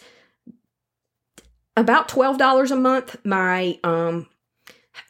about 1.77 2.09
$12 2.09 2.71
a 2.71 2.77
month. 2.77 3.17
My 3.25 3.79
um, 3.83 4.29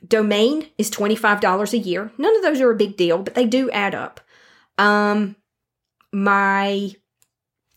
domain 0.07 0.69
is 0.79 0.91
$25 0.91 1.73
a 1.73 1.79
year. 1.79 2.13
None 2.17 2.37
of 2.37 2.43
those 2.43 2.61
are 2.61 2.71
a 2.71 2.77
big 2.77 2.97
deal, 2.97 3.19
but 3.19 3.35
they 3.35 3.45
do 3.45 3.71
add 3.71 3.95
up. 3.95 4.21
Um, 4.79 5.37
my 6.13 6.93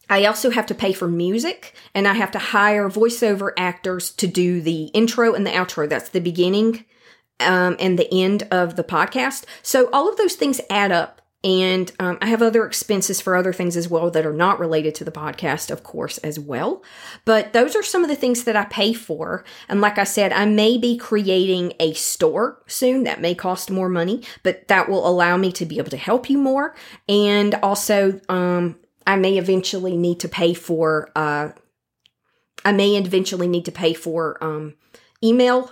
I 0.10 0.26
also 0.26 0.50
have 0.50 0.66
to 0.68 0.76
pay 0.76 0.94
for 0.94 1.08
music 1.08 1.76
and 1.94 2.08
I 2.08 2.14
have 2.14 2.32
to 2.32 2.40
hire 2.40 2.90
voiceover 2.90 3.52
actors 3.58 4.12
to 4.12 4.28
do 4.28 4.62
the 4.62 4.86
intro 4.88 5.34
and 5.34 5.46
the 5.46 5.52
outro. 5.52 5.88
That's 5.88 6.10
the 6.10 6.22
beginning 6.22 6.86
um, 7.40 7.76
and 7.80 7.98
the 7.98 8.14
end 8.14 8.44
of 8.52 8.76
the 8.76 8.84
podcast. 8.84 9.46
So 9.62 9.90
all 9.92 10.10
of 10.10 10.18
those 10.18 10.36
things 10.36 10.62
add 10.70 10.92
up 10.92 11.22
and 11.44 11.92
um, 12.00 12.18
I 12.22 12.28
have 12.28 12.42
other 12.42 12.66
expenses 12.66 13.20
for 13.20 13.36
other 13.36 13.52
things 13.52 13.76
as 13.76 13.90
well 13.90 14.10
that 14.12 14.26
are 14.26 14.34
not 14.34 14.60
related 14.60 14.96
to 14.96 15.04
the 15.04 15.12
podcast, 15.12 15.70
of 15.72 15.84
course, 15.84 16.18
as 16.20 16.40
well. 16.40 16.82
But 17.26 17.52
those 17.52 17.76
are 17.76 17.84
some 17.84 18.02
of 18.02 18.10
the 18.10 18.16
things 18.16 18.46
that 18.46 18.56
I 18.56 18.64
pay 18.64 18.94
for. 18.94 19.44
And 19.68 19.82
like 19.82 19.98
I 19.98 20.06
said, 20.06 20.32
I 20.32 20.46
may 20.46 20.78
be 20.78 20.98
creating 20.98 21.74
a 21.82 21.94
store 21.94 22.62
soon 22.68 23.04
that 23.04 23.20
may 23.20 23.36
cost 23.36 23.70
more 23.70 23.90
money, 23.90 24.24
but 24.42 24.70
that 24.70 24.88
will 24.88 25.06
allow 25.06 25.36
me 25.36 25.52
to 25.54 25.66
be 25.66 25.80
able 25.80 25.90
to 25.90 25.98
help 25.98 26.30
you 26.30 26.38
more. 26.38 26.76
And 27.10 27.56
also, 27.56 28.22
um, 28.30 28.80
I 29.06 29.16
may 29.16 29.38
eventually 29.38 29.98
need 29.98 30.20
to 30.22 30.28
pay 30.28 30.54
for, 30.54 31.10
uh, 31.16 31.50
I 32.66 32.72
may 32.72 32.96
eventually 32.96 33.48
need 33.48 33.66
to 33.66 33.72
pay 33.72 33.94
for 33.94 34.44
um, 34.44 34.76
email 35.24 35.72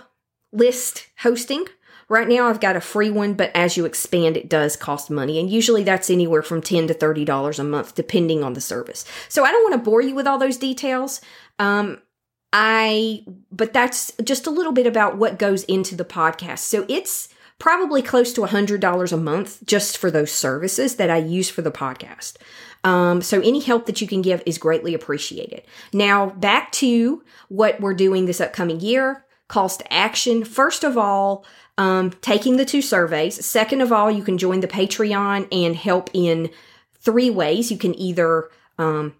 list 0.52 1.08
hosting 1.18 1.66
Right 2.12 2.28
now, 2.28 2.48
I've 2.48 2.60
got 2.60 2.76
a 2.76 2.80
free 2.82 3.08
one, 3.08 3.32
but 3.32 3.50
as 3.54 3.78
you 3.78 3.86
expand, 3.86 4.36
it 4.36 4.50
does 4.50 4.76
cost 4.76 5.10
money. 5.10 5.40
And 5.40 5.48
usually 5.48 5.82
that's 5.82 6.10
anywhere 6.10 6.42
from 6.42 6.60
10 6.60 6.88
to 6.88 6.94
$30 6.94 7.58
a 7.58 7.64
month, 7.64 7.94
depending 7.94 8.44
on 8.44 8.52
the 8.52 8.60
service. 8.60 9.06
So 9.30 9.44
I 9.44 9.50
don't 9.50 9.62
want 9.62 9.82
to 9.82 9.90
bore 9.90 10.02
you 10.02 10.14
with 10.14 10.26
all 10.26 10.36
those 10.36 10.58
details. 10.58 11.22
Um, 11.58 12.02
I, 12.52 13.24
but 13.50 13.72
that's 13.72 14.12
just 14.22 14.46
a 14.46 14.50
little 14.50 14.72
bit 14.72 14.86
about 14.86 15.16
what 15.16 15.38
goes 15.38 15.64
into 15.64 15.96
the 15.96 16.04
podcast. 16.04 16.58
So 16.58 16.84
it's 16.86 17.30
probably 17.58 18.02
close 18.02 18.34
to 18.34 18.42
$100 18.42 19.12
a 19.12 19.16
month 19.16 19.64
just 19.64 19.96
for 19.96 20.10
those 20.10 20.32
services 20.32 20.96
that 20.96 21.08
I 21.08 21.16
use 21.16 21.48
for 21.48 21.62
the 21.62 21.72
podcast. 21.72 22.36
Um, 22.84 23.22
so 23.22 23.40
any 23.40 23.60
help 23.60 23.86
that 23.86 24.00
you 24.00 24.08
can 24.08 24.22
give 24.22 24.42
is 24.44 24.58
greatly 24.58 24.94
appreciated. 24.94 25.62
Now 25.92 26.30
back 26.30 26.72
to 26.72 27.22
what 27.48 27.80
we're 27.80 27.94
doing 27.94 28.26
this 28.26 28.40
upcoming 28.40 28.80
year. 28.80 29.24
Calls 29.48 29.76
to 29.76 29.92
action. 29.92 30.44
First 30.44 30.82
of 30.82 30.96
all, 30.96 31.44
um, 31.78 32.10
taking 32.22 32.56
the 32.56 32.64
two 32.64 32.82
surveys. 32.82 33.44
Second 33.44 33.80
of 33.82 33.92
all, 33.92 34.10
you 34.10 34.22
can 34.22 34.38
join 34.38 34.60
the 34.60 34.68
Patreon 34.68 35.46
and 35.52 35.76
help 35.76 36.10
in 36.12 36.50
three 37.00 37.30
ways. 37.30 37.70
You 37.70 37.76
can 37.76 37.94
either 37.98 38.48
um, 38.78 39.14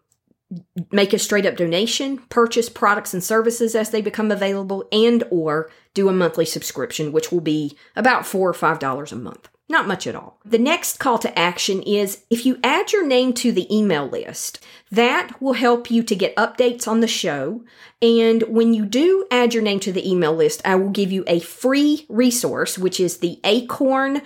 make 0.91 1.13
a 1.13 1.19
straight 1.19 1.47
up 1.47 1.57
donation, 1.57 2.19
purchase 2.29 2.69
products 2.69 3.13
and 3.13 3.23
services 3.23 3.75
as 3.75 3.91
they 3.91 4.01
become 4.01 4.31
available, 4.31 4.89
and 4.91 5.25
or 5.31 5.71
do 5.95 6.09
a 6.09 6.13
monthly 6.13 6.47
subscription, 6.47 7.13
which 7.13 7.31
will 7.31 7.41
be 7.41 7.77
about 7.97 8.27
four 8.27 8.49
or 8.49 8.55
five 8.55 8.79
dollars 8.79 9.13
a 9.13 9.17
month. 9.17 9.49
Not 9.73 9.89
much 9.89 10.07
at 10.07 10.15
all. 10.15 10.39
The 10.45 10.59
next 10.59 10.99
call 10.99 11.19
to 11.21 11.39
action 11.39 11.81
is 11.81 12.25
if 12.29 12.45
you 12.45 12.61
add 12.63 12.93
your 12.93 13.07
name 13.07 13.33
to 13.33 13.53
the 13.53 13.75
email 13.75 14.07
list, 14.07 14.63
that 14.91 15.41
will 15.41 15.55
help 15.55 15.91
you 15.91 16.03
to 16.03 16.15
get 16.15 16.37
updates 16.37 16.87
on 16.87 17.01
the 17.01 17.09
show. 17.09 17.65
And 18.03 18.43
when 18.43 18.75
you 18.75 18.85
do 18.85 19.27
add 19.31 19.55
your 19.55 19.63
name 19.63 19.81
to 19.81 19.91
the 19.91 20.07
email 20.07 20.35
list, 20.35 20.61
I 20.67 20.75
will 20.75 20.91
give 20.91 21.11
you 21.11 21.25
a 21.27 21.41
free 21.41 22.05
resource, 22.11 22.77
which 22.77 23.01
is 23.01 23.17
the 23.17 23.41
Acorn 23.45 24.21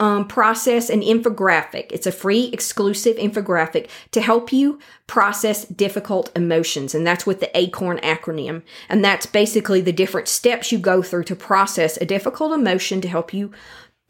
um, 0.00 0.26
process 0.26 0.90
an 0.90 1.00
infographic. 1.02 1.90
It's 1.90 2.06
a 2.06 2.12
free, 2.12 2.46
exclusive 2.52 3.16
infographic 3.16 3.88
to 4.12 4.20
help 4.20 4.52
you 4.52 4.78
process 5.06 5.64
difficult 5.64 6.30
emotions. 6.36 6.94
And 6.94 7.06
that's 7.06 7.26
with 7.26 7.40
the 7.40 7.50
ACORN 7.56 7.98
acronym. 8.00 8.62
And 8.88 9.04
that's 9.04 9.26
basically 9.26 9.80
the 9.80 9.92
different 9.92 10.28
steps 10.28 10.70
you 10.70 10.78
go 10.78 11.02
through 11.02 11.24
to 11.24 11.36
process 11.36 11.96
a 11.96 12.04
difficult 12.04 12.52
emotion 12.52 13.00
to 13.00 13.08
help 13.08 13.32
you 13.32 13.52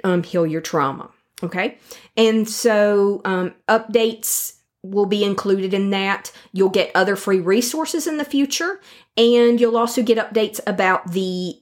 um, 0.04 0.22
heal 0.22 0.46
your 0.46 0.60
trauma. 0.60 1.10
Okay. 1.42 1.78
And 2.16 2.48
so 2.48 3.20
um, 3.24 3.54
updates 3.68 4.54
will 4.82 5.06
be 5.06 5.24
included 5.24 5.74
in 5.74 5.90
that. 5.90 6.32
You'll 6.52 6.68
get 6.68 6.90
other 6.94 7.16
free 7.16 7.40
resources 7.40 8.06
in 8.06 8.18
the 8.18 8.24
future. 8.24 8.80
And 9.16 9.60
you'll 9.60 9.76
also 9.76 10.02
get 10.02 10.18
updates 10.18 10.60
about 10.66 11.12
the 11.12 11.60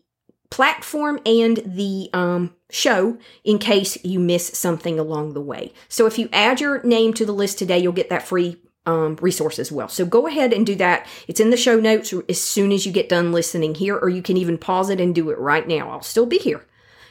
platform 0.51 1.21
and 1.27 1.57
the 1.65 2.09
um, 2.13 2.55
show 2.71 3.19
in 3.45 3.59
case 3.59 4.03
you 4.05 4.19
miss 4.19 4.47
something 4.47 4.99
along 4.99 5.35
the 5.35 5.41
way. 5.41 5.73
So 5.89 6.07
if 6.07 6.19
you 6.19 6.29
add 6.33 6.61
your 6.61 6.83
name 6.83 7.13
to 7.15 7.27
the 7.27 7.33
list 7.33 7.59
today, 7.59 7.79
you'll 7.79 7.93
get 7.93 8.11
that 8.11 8.27
free 8.27 8.57
um, 8.87 9.17
resource 9.21 9.59
as 9.59 9.73
well. 9.73 9.89
So 9.89 10.07
go 10.07 10.27
ahead 10.27 10.53
and 10.53 10.65
do 10.65 10.77
that. 10.77 11.07
It's 11.27 11.41
in 11.41 11.51
the 11.51 11.57
show 11.57 11.81
notes 11.81 12.15
as 12.29 12.41
soon 12.41 12.71
as 12.71 12.87
you 12.87 12.93
get 12.93 13.09
done 13.09 13.33
listening 13.33 13.75
here, 13.75 13.97
or 13.97 14.09
you 14.09 14.23
can 14.23 14.37
even 14.37 14.59
pause 14.59 14.91
it 14.91 15.01
and 15.01 15.15
do 15.15 15.31
it 15.31 15.39
right 15.39 15.67
now. 15.67 15.91
I'll 15.91 16.03
still 16.03 16.27
be 16.27 16.39
here. 16.39 16.65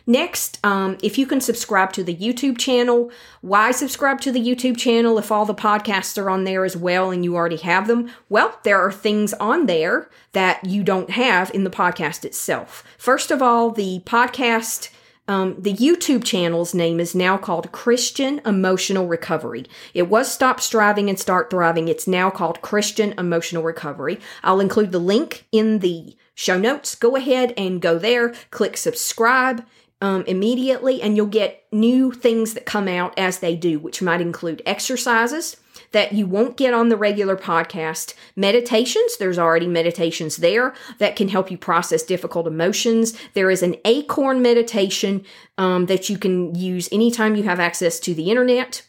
Next, 0.07 0.59
um, 0.63 0.97
if 1.01 1.17
you 1.17 1.25
can 1.25 1.41
subscribe 1.41 1.91
to 1.93 2.03
the 2.03 2.15
YouTube 2.15 2.59
channel, 2.59 3.11
why 3.41 3.71
subscribe 3.71 4.21
to 4.21 4.31
the 4.31 4.39
YouTube 4.39 4.77
channel 4.77 5.17
if 5.17 5.31
all 5.31 5.45
the 5.45 5.55
podcasts 5.55 6.21
are 6.21 6.29
on 6.29 6.43
there 6.43 6.63
as 6.63 6.77
well 6.77 7.09
and 7.09 7.23
you 7.23 7.35
already 7.35 7.57
have 7.57 7.87
them? 7.87 8.11
Well, 8.29 8.59
there 8.63 8.79
are 8.79 8.91
things 8.91 9.33
on 9.33 9.65
there 9.65 10.09
that 10.33 10.63
you 10.63 10.83
don't 10.83 11.09
have 11.09 11.49
in 11.55 11.63
the 11.63 11.71
podcast 11.71 12.23
itself. 12.23 12.83
First 12.97 13.31
of 13.31 13.41
all, 13.41 13.71
the 13.71 14.01
podcast. 14.05 14.89
Um, 15.27 15.55
the 15.57 15.73
YouTube 15.73 16.23
channel's 16.23 16.75
name 16.75 16.99
is 16.99 17.15
now 17.15 17.35
called 17.35 17.71
Christian 17.71 18.41
Emotional 18.45 19.07
Recovery. 19.07 19.65
It 19.95 20.07
was 20.07 20.31
Stop 20.31 20.61
Striving 20.61 21.09
and 21.09 21.17
Start 21.17 21.49
Thriving. 21.49 21.87
It's 21.87 22.05
now 22.07 22.29
called 22.29 22.61
Christian 22.61 23.11
Emotional 23.17 23.63
Recovery. 23.63 24.19
I'll 24.43 24.59
include 24.59 24.91
the 24.91 24.99
link 24.99 25.47
in 25.51 25.79
the 25.79 26.15
show 26.35 26.59
notes. 26.59 26.93
Go 26.93 27.15
ahead 27.15 27.55
and 27.57 27.81
go 27.81 27.97
there, 27.97 28.35
click 28.51 28.77
subscribe 28.77 29.65
um, 30.05 30.23
immediately, 30.27 31.01
and 31.01 31.17
you'll 31.17 31.25
get 31.25 31.63
new 31.71 32.11
things 32.11 32.53
that 32.53 32.67
come 32.67 32.87
out 32.87 33.17
as 33.17 33.39
they 33.39 33.55
do, 33.55 33.79
which 33.79 34.03
might 34.03 34.21
include 34.21 34.61
exercises 34.63 35.57
that 35.93 36.13
you 36.13 36.27
won't 36.27 36.57
get 36.57 36.75
on 36.75 36.89
the 36.89 36.95
regular 36.95 37.35
podcast, 37.35 38.13
meditations. 38.35 39.17
There's 39.17 39.39
already 39.39 39.65
meditations 39.65 40.37
there 40.37 40.75
that 40.99 41.15
can 41.15 41.29
help 41.29 41.49
you 41.49 41.57
process 41.57 42.03
difficult 42.03 42.45
emotions. 42.45 43.17
There 43.33 43.49
is 43.49 43.63
an 43.63 43.77
acorn 43.83 44.43
meditation 44.43 45.25
um, 45.57 45.87
that 45.87 46.07
you 46.07 46.19
can 46.19 46.53
use 46.53 46.87
anytime 46.91 47.35
you 47.35 47.43
have 47.43 47.59
access 47.59 47.99
to 48.01 48.13
the 48.13 48.29
internet. 48.29 48.83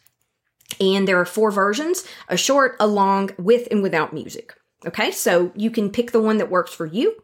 And 0.78 1.08
there 1.08 1.18
are 1.18 1.24
four 1.24 1.50
versions 1.50 2.06
a 2.28 2.36
short, 2.36 2.76
a 2.78 2.86
long, 2.86 3.30
with 3.38 3.68
and 3.70 3.82
without 3.82 4.12
music. 4.12 4.52
Okay, 4.84 5.10
so 5.12 5.50
you 5.56 5.70
can 5.70 5.88
pick 5.90 6.10
the 6.10 6.20
one 6.20 6.36
that 6.36 6.50
works 6.50 6.74
for 6.74 6.84
you. 6.84 7.22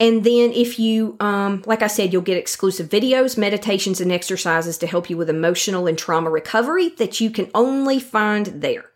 And 0.00 0.24
then, 0.24 0.52
if 0.52 0.78
you, 0.78 1.16
um, 1.20 1.62
like 1.66 1.82
I 1.82 1.86
said, 1.86 2.12
you'll 2.12 2.22
get 2.22 2.36
exclusive 2.36 2.88
videos, 2.88 3.38
meditations, 3.38 4.00
and 4.00 4.10
exercises 4.10 4.76
to 4.78 4.88
help 4.88 5.08
you 5.08 5.16
with 5.16 5.30
emotional 5.30 5.86
and 5.86 5.96
trauma 5.96 6.30
recovery 6.30 6.88
that 6.90 7.20
you 7.20 7.30
can 7.30 7.48
only 7.54 8.00
find 8.00 8.46
there. 8.46 8.86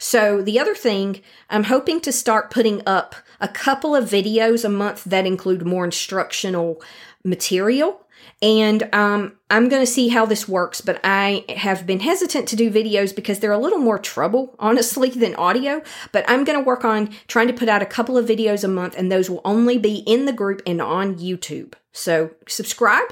So, 0.00 0.42
the 0.42 0.58
other 0.58 0.74
thing, 0.74 1.22
I'm 1.48 1.64
hoping 1.64 2.00
to 2.00 2.12
start 2.12 2.50
putting 2.50 2.82
up 2.86 3.14
a 3.40 3.46
couple 3.46 3.94
of 3.94 4.06
videos 4.06 4.64
a 4.64 4.68
month 4.68 5.04
that 5.04 5.26
include 5.26 5.64
more 5.64 5.84
instructional 5.84 6.82
material 7.24 8.04
and 8.40 8.88
um, 8.94 9.32
I'm 9.50 9.68
going 9.68 9.82
to 9.82 9.90
see 9.90 10.08
how 10.08 10.24
this 10.24 10.46
works, 10.48 10.80
but 10.80 11.00
I 11.02 11.44
have 11.48 11.86
been 11.86 12.00
hesitant 12.00 12.46
to 12.48 12.56
do 12.56 12.70
videos 12.70 13.14
because 13.14 13.40
they're 13.40 13.52
a 13.52 13.58
little 13.58 13.78
more 13.78 13.98
trouble, 13.98 14.54
honestly, 14.58 15.10
than 15.10 15.34
audio. 15.34 15.82
But 16.12 16.24
I'm 16.28 16.44
going 16.44 16.58
to 16.58 16.64
work 16.64 16.84
on 16.84 17.10
trying 17.26 17.48
to 17.48 17.52
put 17.52 17.68
out 17.68 17.82
a 17.82 17.86
couple 17.86 18.16
of 18.16 18.26
videos 18.26 18.62
a 18.62 18.68
month, 18.68 18.94
and 18.96 19.10
those 19.10 19.28
will 19.28 19.42
only 19.44 19.78
be 19.78 19.96
in 20.06 20.24
the 20.24 20.32
group 20.32 20.62
and 20.66 20.80
on 20.80 21.16
YouTube. 21.16 21.74
So 21.92 22.30
subscribe 22.46 23.08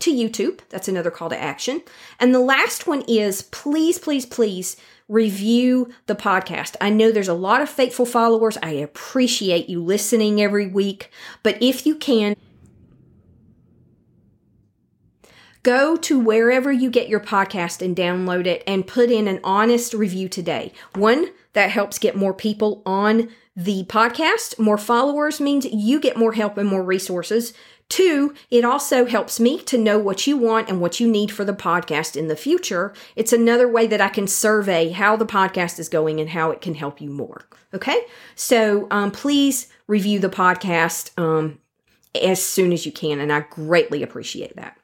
to 0.00 0.12
YouTube. 0.12 0.60
That's 0.70 0.88
another 0.88 1.10
call 1.10 1.28
to 1.30 1.40
action. 1.40 1.82
And 2.18 2.34
the 2.34 2.40
last 2.40 2.86
one 2.86 3.02
is 3.02 3.42
please, 3.42 3.98
please, 3.98 4.26
please 4.26 4.76
review 5.08 5.92
the 6.06 6.14
podcast. 6.14 6.74
I 6.80 6.90
know 6.90 7.12
there's 7.12 7.28
a 7.28 7.34
lot 7.34 7.60
of 7.60 7.68
faithful 7.68 8.06
followers. 8.06 8.56
I 8.62 8.70
appreciate 8.70 9.68
you 9.68 9.82
listening 9.82 10.40
every 10.40 10.66
week. 10.66 11.10
But 11.42 11.62
if 11.62 11.86
you 11.86 11.96
can, 11.96 12.34
Go 15.62 15.96
to 15.96 16.18
wherever 16.18 16.72
you 16.72 16.90
get 16.90 17.08
your 17.08 17.20
podcast 17.20 17.84
and 17.84 17.94
download 17.94 18.46
it 18.46 18.64
and 18.66 18.86
put 18.86 19.10
in 19.10 19.28
an 19.28 19.38
honest 19.44 19.94
review 19.94 20.28
today. 20.28 20.72
One, 20.94 21.30
that 21.52 21.70
helps 21.70 22.00
get 22.00 22.16
more 22.16 22.34
people 22.34 22.82
on 22.84 23.28
the 23.54 23.84
podcast. 23.84 24.58
More 24.58 24.78
followers 24.78 25.40
means 25.40 25.66
you 25.66 26.00
get 26.00 26.16
more 26.16 26.32
help 26.32 26.58
and 26.58 26.68
more 26.68 26.82
resources. 26.82 27.52
Two, 27.88 28.34
it 28.50 28.64
also 28.64 29.04
helps 29.04 29.38
me 29.38 29.58
to 29.64 29.76
know 29.78 29.98
what 29.98 30.26
you 30.26 30.36
want 30.36 30.68
and 30.68 30.80
what 30.80 30.98
you 30.98 31.06
need 31.06 31.30
for 31.30 31.44
the 31.44 31.52
podcast 31.52 32.16
in 32.16 32.26
the 32.26 32.36
future. 32.36 32.92
It's 33.14 33.32
another 33.32 33.68
way 33.68 33.86
that 33.86 34.00
I 34.00 34.08
can 34.08 34.26
survey 34.26 34.88
how 34.88 35.14
the 35.14 35.26
podcast 35.26 35.78
is 35.78 35.88
going 35.88 36.18
and 36.18 36.30
how 36.30 36.50
it 36.50 36.60
can 36.60 36.74
help 36.74 37.00
you 37.00 37.10
more. 37.10 37.44
Okay, 37.74 38.00
so 38.34 38.88
um, 38.90 39.10
please 39.10 39.68
review 39.86 40.18
the 40.18 40.28
podcast 40.30 41.10
um, 41.18 41.58
as 42.20 42.42
soon 42.42 42.72
as 42.72 42.84
you 42.86 42.92
can, 42.92 43.20
and 43.20 43.32
I 43.32 43.40
greatly 43.40 44.02
appreciate 44.02 44.56
that. 44.56 44.78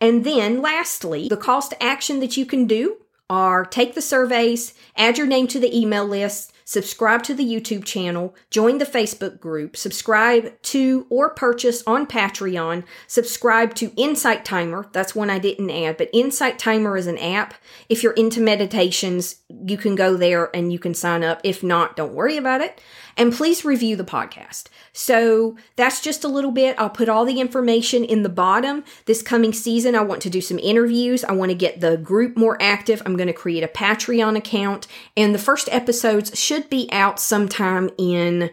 And 0.00 0.24
then 0.24 0.62
lastly, 0.62 1.28
the 1.28 1.36
cost 1.36 1.70
to 1.70 1.82
action 1.82 2.20
that 2.20 2.36
you 2.36 2.46
can 2.46 2.66
do 2.66 2.96
are 3.28 3.64
take 3.64 3.94
the 3.94 4.02
surveys, 4.02 4.74
add 4.96 5.16
your 5.16 5.26
name 5.26 5.46
to 5.46 5.60
the 5.60 5.76
email 5.76 6.04
list, 6.04 6.52
subscribe 6.64 7.22
to 7.22 7.34
the 7.34 7.44
YouTube 7.44 7.84
channel, 7.84 8.34
join 8.50 8.78
the 8.78 8.84
Facebook 8.84 9.38
group, 9.38 9.76
subscribe 9.76 10.60
to 10.62 11.06
or 11.10 11.30
purchase 11.30 11.82
on 11.86 12.06
Patreon, 12.06 12.82
subscribe 13.06 13.74
to 13.74 13.92
Insight 13.96 14.44
Timer. 14.44 14.88
That's 14.92 15.14
one 15.14 15.30
I 15.30 15.38
didn't 15.38 15.70
add, 15.70 15.96
but 15.96 16.10
Insight 16.12 16.58
Timer 16.58 16.96
is 16.96 17.06
an 17.06 17.18
app. 17.18 17.54
If 17.88 18.02
you're 18.02 18.12
into 18.12 18.40
meditations, 18.40 19.42
you 19.48 19.76
can 19.76 19.94
go 19.94 20.16
there 20.16 20.50
and 20.54 20.72
you 20.72 20.80
can 20.80 20.94
sign 20.94 21.22
up. 21.22 21.40
If 21.44 21.62
not, 21.62 21.96
don't 21.96 22.14
worry 22.14 22.36
about 22.36 22.60
it. 22.60 22.80
And 23.16 23.32
please 23.32 23.64
review 23.64 23.96
the 23.96 24.04
podcast. 24.04 24.64
So 24.92 25.56
that's 25.76 26.00
just 26.00 26.24
a 26.24 26.28
little 26.28 26.50
bit. 26.50 26.78
I'll 26.78 26.90
put 26.90 27.08
all 27.08 27.24
the 27.24 27.40
information 27.40 28.04
in 28.04 28.22
the 28.22 28.28
bottom. 28.28 28.84
This 29.06 29.22
coming 29.22 29.52
season, 29.52 29.94
I 29.94 30.02
want 30.02 30.22
to 30.22 30.30
do 30.30 30.40
some 30.40 30.58
interviews. 30.58 31.24
I 31.24 31.32
want 31.32 31.50
to 31.50 31.56
get 31.56 31.80
the 31.80 31.96
group 31.96 32.36
more 32.36 32.56
active. 32.60 33.02
I'm 33.04 33.16
going 33.16 33.26
to 33.26 33.32
create 33.32 33.62
a 33.62 33.68
Patreon 33.68 34.36
account. 34.36 34.86
And 35.16 35.34
the 35.34 35.38
first 35.38 35.68
episodes 35.70 36.38
should 36.38 36.70
be 36.70 36.88
out 36.92 37.20
sometime 37.20 37.90
in 37.98 38.50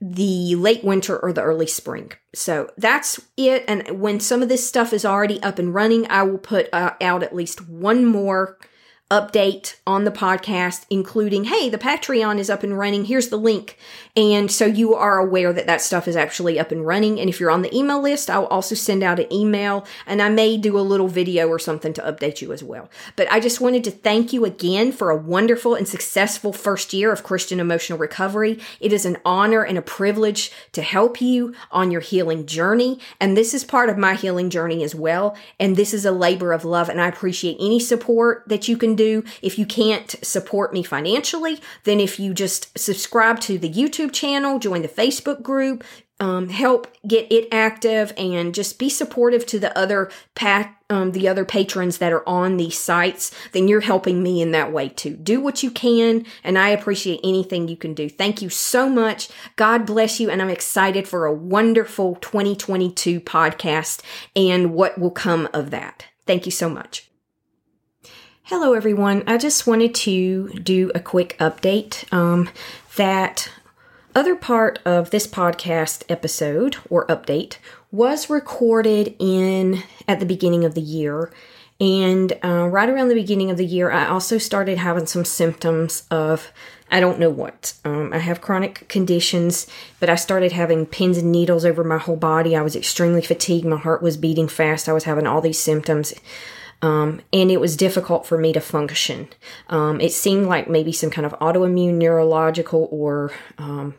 the 0.00 0.54
late 0.54 0.82
winter 0.82 1.18
or 1.18 1.32
the 1.32 1.42
early 1.42 1.66
spring. 1.66 2.12
So 2.34 2.70
that's 2.78 3.20
it. 3.36 3.64
And 3.68 4.00
when 4.00 4.18
some 4.18 4.42
of 4.42 4.48
this 4.48 4.66
stuff 4.66 4.92
is 4.92 5.04
already 5.04 5.42
up 5.42 5.58
and 5.58 5.74
running, 5.74 6.10
I 6.10 6.22
will 6.22 6.38
put 6.38 6.68
uh, 6.72 6.94
out 7.00 7.22
at 7.22 7.34
least 7.34 7.68
one 7.68 8.06
more 8.06 8.56
update 9.10 9.74
on 9.86 10.04
the 10.04 10.10
podcast, 10.10 10.86
including, 10.88 11.44
hey, 11.44 11.68
the 11.68 11.78
Patreon 11.78 12.38
is 12.38 12.48
up 12.48 12.62
and 12.62 12.78
running. 12.78 13.06
Here's 13.06 13.28
the 13.28 13.36
link. 13.36 13.76
And 14.16 14.50
so 14.50 14.66
you 14.66 14.94
are 14.94 15.18
aware 15.18 15.52
that 15.52 15.66
that 15.66 15.80
stuff 15.80 16.06
is 16.06 16.16
actually 16.16 16.58
up 16.58 16.70
and 16.70 16.86
running. 16.86 17.18
And 17.18 17.28
if 17.28 17.40
you're 17.40 17.50
on 17.50 17.62
the 17.62 17.74
email 17.76 18.00
list, 18.00 18.30
I'll 18.30 18.46
also 18.46 18.74
send 18.74 19.02
out 19.02 19.18
an 19.18 19.32
email 19.32 19.84
and 20.06 20.22
I 20.22 20.28
may 20.28 20.56
do 20.56 20.78
a 20.78 20.80
little 20.80 21.08
video 21.08 21.48
or 21.48 21.58
something 21.58 21.92
to 21.94 22.02
update 22.02 22.40
you 22.40 22.52
as 22.52 22.62
well. 22.62 22.88
But 23.16 23.30
I 23.32 23.40
just 23.40 23.60
wanted 23.60 23.82
to 23.84 23.90
thank 23.90 24.32
you 24.32 24.44
again 24.44 24.92
for 24.92 25.10
a 25.10 25.16
wonderful 25.16 25.74
and 25.74 25.88
successful 25.88 26.52
first 26.52 26.92
year 26.92 27.12
of 27.12 27.24
Christian 27.24 27.60
emotional 27.60 27.98
recovery. 27.98 28.60
It 28.80 28.92
is 28.92 29.04
an 29.04 29.18
honor 29.24 29.62
and 29.62 29.78
a 29.78 29.82
privilege 29.82 30.52
to 30.72 30.82
help 30.82 31.20
you 31.20 31.54
on 31.72 31.90
your 31.90 32.00
healing 32.00 32.46
journey. 32.46 33.00
And 33.20 33.36
this 33.36 33.54
is 33.54 33.64
part 33.64 33.90
of 33.90 33.98
my 33.98 34.14
healing 34.14 34.50
journey 34.50 34.84
as 34.84 34.94
well. 34.94 35.36
And 35.58 35.76
this 35.76 35.92
is 35.92 36.04
a 36.04 36.12
labor 36.12 36.52
of 36.52 36.64
love. 36.64 36.88
And 36.88 37.00
I 37.00 37.08
appreciate 37.08 37.56
any 37.58 37.80
support 37.80 38.44
that 38.46 38.68
you 38.68 38.76
can 38.76 38.96
do. 39.00 39.24
If 39.40 39.58
you 39.58 39.66
can't 39.66 40.14
support 40.22 40.72
me 40.72 40.82
financially, 40.82 41.60
then 41.84 42.00
if 42.00 42.20
you 42.20 42.34
just 42.34 42.78
subscribe 42.78 43.40
to 43.40 43.58
the 43.58 43.70
YouTube 43.70 44.12
channel, 44.12 44.58
join 44.58 44.82
the 44.82 44.88
Facebook 44.88 45.42
group, 45.42 45.84
um, 46.20 46.50
help 46.50 46.86
get 47.06 47.32
it 47.32 47.48
active 47.50 48.12
and 48.18 48.54
just 48.54 48.78
be 48.78 48.90
supportive 48.90 49.46
to 49.46 49.58
the 49.58 49.76
other 49.76 50.10
pat 50.34 50.76
um, 50.90 51.12
the 51.12 51.28
other 51.28 51.46
patrons 51.46 51.96
that 51.98 52.12
are 52.12 52.28
on 52.28 52.58
these 52.58 52.78
sites 52.78 53.34
then 53.52 53.68
you're 53.68 53.80
helping 53.80 54.22
me 54.22 54.42
in 54.42 54.50
that 54.50 54.70
way 54.70 54.90
too. 54.90 55.16
Do 55.16 55.40
what 55.40 55.62
you 55.62 55.70
can 55.70 56.26
and 56.44 56.58
i 56.58 56.68
appreciate 56.68 57.20
anything 57.24 57.68
you 57.68 57.76
can 57.76 57.94
do. 57.94 58.10
Thank 58.10 58.42
you 58.42 58.50
so 58.50 58.88
much. 58.90 59.30
God 59.56 59.86
bless 59.86 60.20
you 60.20 60.28
and 60.28 60.42
i'm 60.42 60.50
excited 60.50 61.08
for 61.08 61.24
a 61.24 61.32
wonderful 61.32 62.16
2022 62.16 63.20
podcast 63.20 64.02
and 64.36 64.74
what 64.74 64.98
will 64.98 65.10
come 65.10 65.48
of 65.54 65.70
that. 65.70 66.04
Thank 66.26 66.44
you 66.44 66.52
so 66.52 66.68
much 66.68 67.09
Hello, 68.50 68.72
everyone. 68.72 69.22
I 69.28 69.38
just 69.38 69.68
wanted 69.68 69.94
to 69.94 70.48
do 70.54 70.90
a 70.92 70.98
quick 70.98 71.36
update 71.38 72.12
um, 72.12 72.50
that 72.96 73.48
other 74.12 74.34
part 74.34 74.80
of 74.84 75.10
this 75.10 75.24
podcast 75.24 76.02
episode 76.08 76.76
or 76.90 77.06
update 77.06 77.58
was 77.92 78.28
recorded 78.28 79.14
in 79.20 79.84
at 80.08 80.18
the 80.18 80.26
beginning 80.26 80.64
of 80.64 80.74
the 80.74 80.80
year 80.80 81.30
And 81.80 82.38
uh, 82.44 82.68
right 82.68 82.88
around 82.88 83.08
the 83.08 83.14
beginning 83.14 83.50
of 83.50 83.56
the 83.56 83.64
year, 83.64 83.90
I 83.90 84.06
also 84.06 84.36
started 84.36 84.76
having 84.76 85.06
some 85.06 85.24
symptoms 85.24 86.04
of 86.10 86.52
I 86.92 86.98
don't 86.98 87.20
know 87.20 87.30
what. 87.30 87.74
Um, 87.84 88.12
I 88.12 88.18
have 88.18 88.40
chronic 88.40 88.88
conditions, 88.88 89.68
but 90.00 90.10
I 90.10 90.16
started 90.16 90.50
having 90.50 90.86
pins 90.86 91.16
and 91.16 91.30
needles 91.30 91.64
over 91.64 91.84
my 91.84 91.98
whole 91.98 92.16
body. 92.16 92.56
I 92.56 92.62
was 92.62 92.74
extremely 92.74 93.22
fatigued. 93.22 93.64
My 93.64 93.78
heart 93.78 94.02
was 94.02 94.16
beating 94.16 94.48
fast. 94.48 94.88
I 94.88 94.92
was 94.92 95.04
having 95.04 95.26
all 95.26 95.40
these 95.40 95.58
symptoms. 95.58 96.12
Um, 96.82 97.20
and 97.32 97.50
it 97.50 97.60
was 97.60 97.76
difficult 97.76 98.26
for 98.26 98.38
me 98.38 98.52
to 98.52 98.60
function. 98.60 99.28
Um, 99.68 100.00
it 100.00 100.12
seemed 100.12 100.46
like 100.46 100.68
maybe 100.68 100.92
some 100.92 101.10
kind 101.10 101.26
of 101.26 101.32
autoimmune, 101.38 101.94
neurological, 101.94 102.88
or 102.90 103.32
um, 103.58 103.94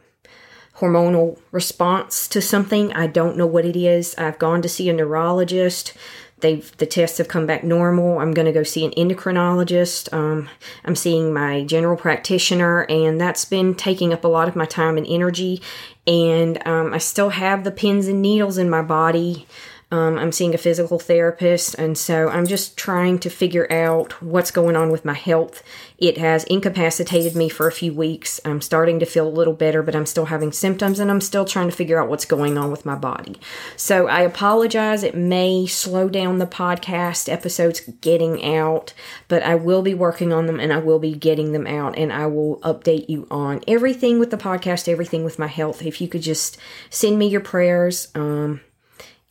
hormonal 0.78 1.38
response 1.52 2.28
to 2.30 2.42
something. 2.42 2.92
I 2.94 3.08
don't 3.08 3.38
know 3.38 3.46
what 3.46 3.66
it 3.66 3.76
is. 3.76 4.16
I've 4.18 4.40
gone 4.40 4.62
to 4.64 4.70
see 4.70 4.90
a 4.90 4.94
neurologist. 4.94 5.94
They've 6.40 6.76
the 6.78 6.88
tests 6.88 7.20
have 7.20 7.28
come 7.28 7.46
back 7.46 7.64
normal. 7.64 8.18
I'm 8.18 8.34
going 8.34 8.48
to 8.48 8.52
go 8.52 8.64
see 8.64 8.84
an 8.84 8.92
endocrinologist. 8.92 10.12
Um, 10.12 10.50
I'm 10.84 10.96
seeing 10.96 11.32
my 11.32 11.64
general 11.64 11.96
practitioner, 11.96 12.88
and 12.90 13.22
that's 13.22 13.46
been 13.46 13.76
taking 13.76 14.12
up 14.12 14.24
a 14.24 14.28
lot 14.28 14.48
of 14.48 14.56
my 14.56 14.66
time 14.66 14.98
and 14.98 15.06
energy. 15.08 15.62
And 16.08 16.66
um, 16.68 16.94
I 16.96 16.98
still 16.98 17.30
have 17.30 17.64
the 17.64 17.70
pins 17.70 18.08
and 18.08 18.24
needles 18.24 18.58
in 18.58 18.72
my 18.72 18.82
body. 18.82 19.46
Um, 19.92 20.18
I'm 20.18 20.32
seeing 20.32 20.54
a 20.54 20.58
physical 20.58 21.00
therapist, 21.00 21.76
and 21.76 21.98
so 21.98 22.30
I'm 22.30 22.48
just 22.48 22.78
trying 22.78 23.20
to 23.20 23.30
figure 23.30 23.70
out 23.70 24.22
what's 24.22 24.50
going 24.50 24.78
on 24.78 24.90
with 24.90 25.04
my 25.04 25.14
health. 25.14 25.62
It 25.98 26.18
has 26.18 26.46
incapacitated 26.46 27.36
me 27.36 27.50
for 27.50 27.68
a 27.68 27.74
few 27.74 27.94
weeks. 27.94 28.40
I'm 28.46 28.62
starting 28.62 29.00
to 29.02 29.06
feel 29.06 29.28
a 29.28 29.30
little 29.30 29.54
better, 29.54 29.84
but 29.84 29.94
I'm 29.94 30.06
still 30.06 30.26
having 30.26 30.54
symptoms, 30.54 30.98
and 31.00 31.12
I'm 31.12 31.20
still 31.20 31.44
trying 31.44 31.70
to 31.70 31.76
figure 31.76 32.02
out 32.02 32.08
what's 32.08 32.24
going 32.24 32.58
on 32.58 32.72
with 32.72 32.86
my 32.86 32.96
body. 32.96 33.36
So 33.76 34.08
I 34.08 34.22
apologize. 34.22 35.04
It 35.04 35.14
may 35.14 35.66
slow 35.66 36.08
down 36.08 36.40
the 36.40 36.48
podcast 36.48 37.28
episodes 37.28 37.82
getting 38.00 38.46
out, 38.56 38.94
but 39.28 39.44
I 39.44 39.56
will 39.56 39.82
be 39.82 39.94
working 39.94 40.32
on 40.32 40.46
them 40.46 40.60
and 40.60 40.72
I 40.72 40.78
will 40.78 41.00
be 41.00 41.14
getting 41.14 41.52
them 41.52 41.68
out, 41.68 41.98
and 41.98 42.14
I 42.14 42.28
will 42.28 42.62
update 42.62 43.10
you 43.10 43.28
on 43.30 43.62
everything 43.68 44.20
with 44.20 44.32
the 44.32 44.38
podcast, 44.38 44.88
everything 44.88 45.26
with 45.26 45.38
my 45.38 45.48
health. 45.48 45.84
If 45.84 46.00
you 46.00 46.08
could 46.08 46.22
just 46.22 46.58
send 46.90 47.20
me 47.20 47.28
your 47.28 47.42
prayers, 47.42 48.08
um, 48.16 48.62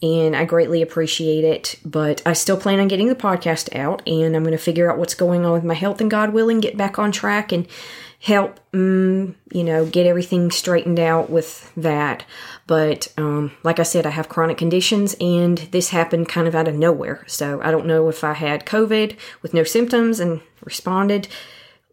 and 0.02 0.34
I 0.34 0.44
greatly 0.44 0.82
appreciate 0.82 1.44
it. 1.44 1.76
But 1.84 2.22
I 2.26 2.32
still 2.32 2.56
plan 2.56 2.80
on 2.80 2.88
getting 2.88 3.08
the 3.08 3.14
podcast 3.14 3.74
out, 3.76 4.06
and 4.08 4.34
I'm 4.34 4.42
going 4.42 4.52
to 4.52 4.58
figure 4.58 4.90
out 4.90 4.98
what's 4.98 5.14
going 5.14 5.44
on 5.44 5.52
with 5.52 5.64
my 5.64 5.74
health, 5.74 6.00
and 6.00 6.10
God 6.10 6.32
willing, 6.32 6.60
get 6.60 6.76
back 6.76 6.98
on 6.98 7.12
track 7.12 7.52
and 7.52 7.66
help, 8.22 8.60
um, 8.74 9.34
you 9.50 9.64
know, 9.64 9.86
get 9.86 10.06
everything 10.06 10.50
straightened 10.50 11.00
out 11.00 11.30
with 11.30 11.72
that. 11.74 12.24
But 12.66 13.08
um, 13.16 13.52
like 13.62 13.80
I 13.80 13.82
said, 13.82 14.06
I 14.06 14.10
have 14.10 14.28
chronic 14.28 14.58
conditions, 14.58 15.16
and 15.20 15.58
this 15.58 15.88
happened 15.90 16.28
kind 16.28 16.46
of 16.46 16.54
out 16.54 16.68
of 16.68 16.74
nowhere. 16.74 17.24
So 17.26 17.60
I 17.62 17.70
don't 17.70 17.86
know 17.86 18.08
if 18.08 18.22
I 18.22 18.34
had 18.34 18.66
COVID 18.66 19.16
with 19.42 19.54
no 19.54 19.64
symptoms 19.64 20.20
and 20.20 20.42
responded 20.62 21.28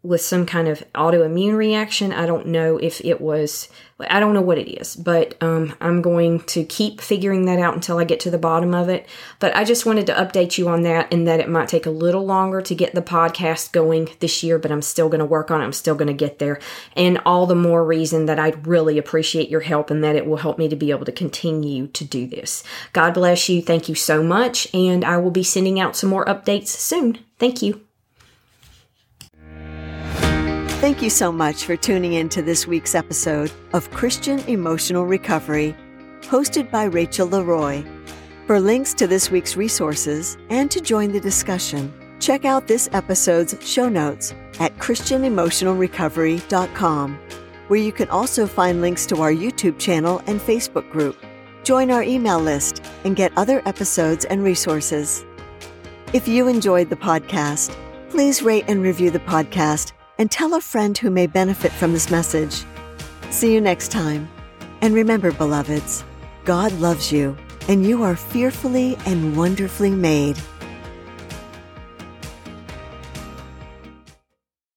with 0.02 0.20
some 0.20 0.46
kind 0.46 0.68
of 0.68 0.84
autoimmune 0.94 1.56
reaction. 1.56 2.12
I 2.12 2.24
don't 2.24 2.46
know 2.46 2.78
if 2.78 3.04
it 3.04 3.20
was, 3.20 3.68
I 3.98 4.20
don't 4.20 4.32
know 4.32 4.40
what 4.40 4.58
it 4.58 4.70
is, 4.70 4.94
but 4.94 5.36
um, 5.42 5.74
I'm 5.80 6.02
going 6.02 6.40
to 6.40 6.64
keep 6.64 7.00
figuring 7.00 7.46
that 7.46 7.58
out 7.58 7.74
until 7.74 7.98
I 7.98 8.04
get 8.04 8.20
to 8.20 8.30
the 8.30 8.38
bottom 8.38 8.74
of 8.74 8.88
it. 8.88 9.08
But 9.40 9.56
I 9.56 9.64
just 9.64 9.86
wanted 9.86 10.06
to 10.06 10.14
update 10.14 10.56
you 10.56 10.68
on 10.68 10.82
that 10.82 11.12
and 11.12 11.26
that 11.26 11.40
it 11.40 11.48
might 11.48 11.68
take 11.68 11.84
a 11.84 11.90
little 11.90 12.24
longer 12.24 12.62
to 12.62 12.74
get 12.76 12.94
the 12.94 13.02
podcast 13.02 13.72
going 13.72 14.08
this 14.20 14.42
year, 14.44 14.58
but 14.58 14.70
I'm 14.70 14.82
still 14.82 15.08
going 15.08 15.18
to 15.18 15.24
work 15.24 15.50
on 15.50 15.60
it. 15.60 15.64
I'm 15.64 15.72
still 15.72 15.96
going 15.96 16.08
to 16.08 16.14
get 16.14 16.38
there. 16.38 16.60
And 16.94 17.20
all 17.26 17.46
the 17.46 17.56
more 17.56 17.84
reason 17.84 18.26
that 18.26 18.38
I'd 18.38 18.68
really 18.68 18.98
appreciate 18.98 19.48
your 19.48 19.60
help 19.60 19.90
and 19.90 20.04
that 20.04 20.16
it 20.16 20.26
will 20.26 20.36
help 20.36 20.58
me 20.58 20.68
to 20.68 20.76
be 20.76 20.92
able 20.92 21.06
to 21.06 21.12
continue 21.12 21.88
to 21.88 22.04
do 22.04 22.28
this. 22.28 22.62
God 22.92 23.14
bless 23.14 23.48
you. 23.48 23.62
Thank 23.62 23.88
you 23.88 23.96
so 23.96 24.22
much. 24.22 24.72
And 24.72 25.04
I 25.04 25.16
will 25.16 25.32
be 25.32 25.42
sending 25.42 25.80
out 25.80 25.96
some 25.96 26.10
more 26.10 26.24
updates 26.24 26.68
soon. 26.68 27.18
Thank 27.38 27.62
you. 27.62 27.87
Thank 30.80 31.02
you 31.02 31.10
so 31.10 31.30
much 31.32 31.64
for 31.64 31.76
tuning 31.76 32.12
in 32.12 32.28
to 32.28 32.40
this 32.40 32.68
week's 32.68 32.94
episode 32.94 33.50
of 33.72 33.90
Christian 33.90 34.38
Emotional 34.46 35.06
Recovery, 35.06 35.74
hosted 36.20 36.70
by 36.70 36.84
Rachel 36.84 37.26
Leroy. 37.26 37.84
For 38.46 38.60
links 38.60 38.94
to 38.94 39.08
this 39.08 39.28
week's 39.28 39.56
resources 39.56 40.38
and 40.50 40.70
to 40.70 40.80
join 40.80 41.10
the 41.10 41.18
discussion, 41.18 41.92
check 42.20 42.44
out 42.44 42.68
this 42.68 42.88
episode's 42.92 43.56
show 43.60 43.88
notes 43.88 44.32
at 44.60 44.78
ChristianEmotionalRecovery.com, 44.78 47.18
where 47.66 47.80
you 47.80 47.90
can 47.90 48.08
also 48.10 48.46
find 48.46 48.80
links 48.80 49.04
to 49.06 49.20
our 49.20 49.32
YouTube 49.32 49.80
channel 49.80 50.22
and 50.28 50.40
Facebook 50.40 50.88
group. 50.92 51.16
Join 51.64 51.90
our 51.90 52.04
email 52.04 52.38
list 52.38 52.84
and 53.02 53.16
get 53.16 53.32
other 53.36 53.62
episodes 53.66 54.26
and 54.26 54.44
resources. 54.44 55.24
If 56.12 56.28
you 56.28 56.46
enjoyed 56.46 56.88
the 56.88 56.94
podcast, 56.94 57.76
please 58.10 58.42
rate 58.42 58.66
and 58.68 58.80
review 58.80 59.10
the 59.10 59.18
podcast 59.18 59.90
and 60.18 60.30
tell 60.30 60.54
a 60.54 60.60
friend 60.60 60.98
who 60.98 61.10
may 61.10 61.26
benefit 61.26 61.72
from 61.72 61.92
this 61.92 62.10
message. 62.10 62.64
See 63.30 63.54
you 63.54 63.60
next 63.60 63.92
time. 63.92 64.28
And 64.80 64.94
remember, 64.94 65.32
beloveds, 65.32 66.04
God 66.44 66.72
loves 66.74 67.10
you, 67.12 67.36
and 67.68 67.86
you 67.86 68.02
are 68.02 68.16
fearfully 68.16 68.96
and 69.06 69.36
wonderfully 69.36 69.90
made. 69.90 70.38